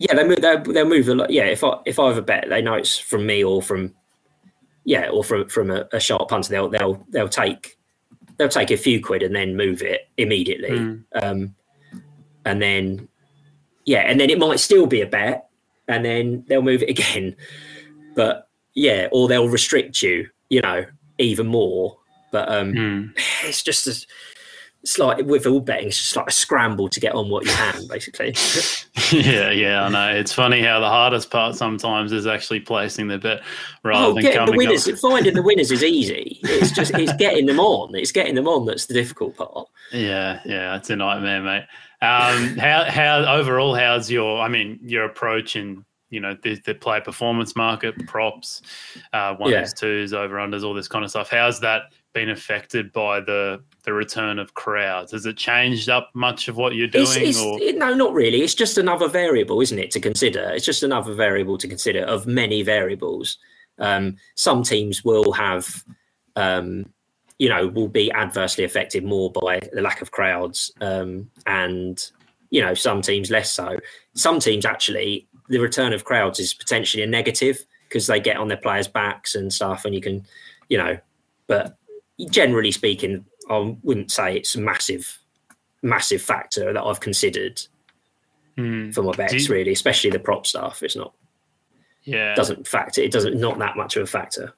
[0.00, 0.40] Yeah, they move.
[0.40, 1.30] They'll, they'll move a lot.
[1.30, 3.94] Yeah, if I if I have a bet, they know it's from me or from
[4.84, 6.48] yeah, or from from a, a sharp punter.
[6.48, 7.78] They'll they'll they'll take
[8.38, 10.70] they'll take a few quid and then move it immediately.
[10.70, 11.04] Mm.
[11.22, 11.54] Um,
[12.46, 13.08] and then
[13.84, 15.50] yeah, and then it might still be a bet,
[15.86, 17.36] and then they'll move it again.
[18.14, 20.86] But yeah, or they'll restrict you, you know,
[21.18, 21.98] even more.
[22.32, 23.12] But um, Mm.
[23.44, 24.06] it's just a,
[24.82, 27.50] it's like with all betting, it's just like a scramble to get on what you
[27.52, 28.28] can, basically.
[29.12, 30.08] yeah, yeah, I know.
[30.18, 33.42] It's funny how the hardest part sometimes is actually placing the bet
[33.84, 34.96] rather Oh, than getting the coming winners, up.
[34.98, 36.38] finding the winners is easy.
[36.44, 37.94] It's just it's getting them on.
[37.94, 39.68] It's getting them on that's the difficult part.
[39.92, 41.64] Yeah, yeah, it's a nightmare, mate.
[42.02, 44.40] Um, how how overall, how's your?
[44.40, 48.62] I mean, your approach in you know the, the play performance market, props,
[49.12, 49.64] uh, ones, Yeah.
[49.66, 51.28] twos, over unders, all this kind of stuff.
[51.30, 51.82] How's that
[52.14, 55.12] been affected by the the return of crowds?
[55.12, 57.06] Has it changed up much of what you're doing?
[57.08, 58.42] It's, it's, no, not really.
[58.42, 60.50] It's just another variable, isn't it, to consider?
[60.50, 63.38] It's just another variable to consider of many variables.
[63.78, 65.84] Um, some teams will have,
[66.36, 66.86] um,
[67.38, 72.10] you know, will be adversely affected more by the lack of crowds, um, and
[72.50, 73.78] you know, some teams less so.
[74.14, 78.48] Some teams actually the return of crowds is potentially a negative because they get on
[78.48, 80.24] their players' backs and stuff, and you can,
[80.68, 80.98] you know,
[81.46, 81.76] but
[82.28, 85.18] generally speaking, I wouldn't say it's a massive,
[85.82, 87.60] massive factor that I've considered
[88.56, 88.90] Hmm.
[88.90, 90.82] for my bets, you- really, especially the prop stuff.
[90.82, 91.14] It's not
[92.04, 92.34] Yeah.
[92.34, 93.02] doesn't factor.
[93.02, 94.54] It doesn't not that much of a factor.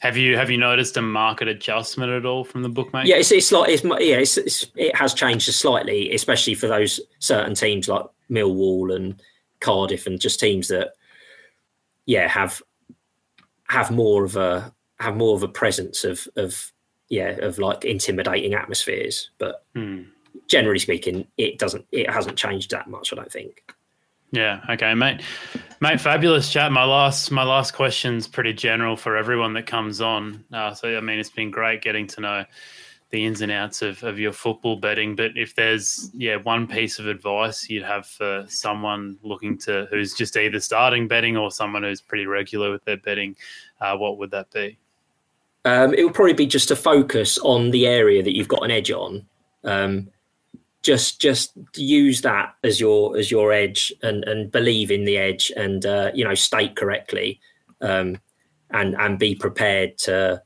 [0.00, 3.06] Have you have you noticed a market adjustment at all from the bookmaker?
[3.06, 7.00] Yeah, it's it's like it's yeah, it's, it's it has changed slightly, especially for those
[7.18, 9.20] certain teams like Millwall and
[9.60, 10.94] Cardiff, and just teams that
[12.06, 12.62] yeah have
[13.68, 16.72] have more of a have more of a presence of of
[17.10, 19.30] yeah of like intimidating atmospheres.
[19.38, 20.04] But Hmm.
[20.46, 23.12] generally speaking, it doesn't it hasn't changed that much.
[23.12, 23.62] I don't think.
[24.32, 24.60] Yeah.
[24.70, 25.22] Okay, mate.
[25.80, 26.70] Mate, fabulous chat.
[26.70, 30.44] My last my last question's pretty general for everyone that comes on.
[30.52, 32.44] Uh, so I mean, it's been great getting to know
[33.10, 35.16] the ins and outs of, of your football betting.
[35.16, 40.14] But if there's yeah one piece of advice you'd have for someone looking to who's
[40.14, 43.34] just either starting betting or someone who's pretty regular with their betting,
[43.80, 44.78] uh, what would that be?
[45.64, 48.70] Um, it would probably be just to focus on the area that you've got an
[48.70, 49.26] edge on.
[49.64, 50.08] Um,
[50.82, 55.52] just just use that as your as your edge and and believe in the edge
[55.54, 57.38] and uh, you know state correctly
[57.82, 58.18] um,
[58.70, 60.42] and and be prepared to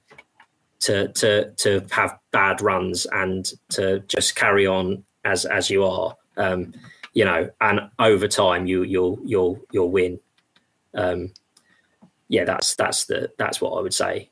[0.81, 6.17] to to to have bad runs and to just carry on as as you are.
[6.37, 6.75] Um,
[7.13, 10.19] you know and over time you you'll you'll you'll win.
[10.95, 11.33] Um,
[12.29, 14.31] yeah that's that's the that's what I would say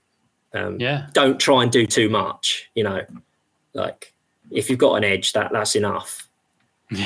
[0.55, 1.07] um, Yeah.
[1.13, 3.01] don't try and do too much you know
[3.75, 4.13] like
[4.51, 6.29] if you've got an edge that that's enough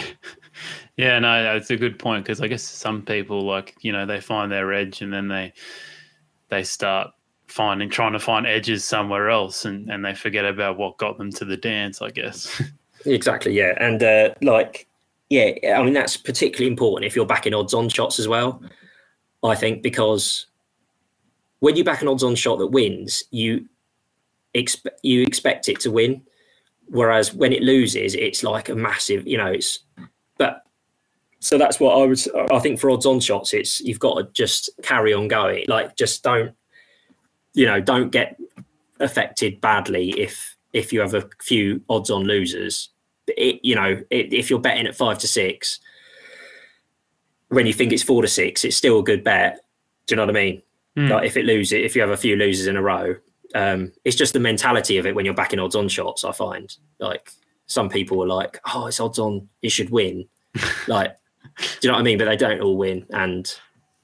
[0.96, 4.18] Yeah, no, it's a good point because I guess some people like you know they
[4.20, 5.52] find their edge and then they
[6.48, 7.10] they start
[7.48, 11.30] finding trying to find edges somewhere else and and they forget about what got them
[11.32, 12.00] to the dance.
[12.00, 12.62] I guess.
[13.04, 14.86] exactly yeah and uh, like
[15.28, 18.60] yeah i mean that's particularly important if you're backing odds on shots as well
[19.44, 20.46] i think because
[21.66, 23.68] when you back an odds on shot that wins you
[24.54, 26.22] expect you expect it to win.
[26.86, 29.80] Whereas when it loses it's like a massive you know it's
[30.38, 30.62] but
[31.40, 32.20] so that's what i would
[32.52, 35.64] I think for odds on shots it's you've got to just carry on going.
[35.66, 36.54] Like just don't
[37.54, 38.40] you know don't get
[39.00, 42.90] affected badly if if you have a few odds on losers.
[43.26, 45.80] It, you know it, if you're betting at five to six
[47.48, 49.64] when you think it's four to six it's still a good bet.
[50.06, 50.62] Do you know what i mean
[50.96, 51.08] Hmm.
[51.08, 53.14] like if it loses if you have a few losers in a row
[53.54, 56.74] um it's just the mentality of it when you're backing odds on shots i find.
[56.98, 57.30] Like
[57.66, 60.26] some people are like oh it's odds on you should win.
[60.88, 61.16] Like
[61.56, 62.18] do you know what i mean?
[62.18, 63.06] But they don't all win.
[63.10, 63.52] And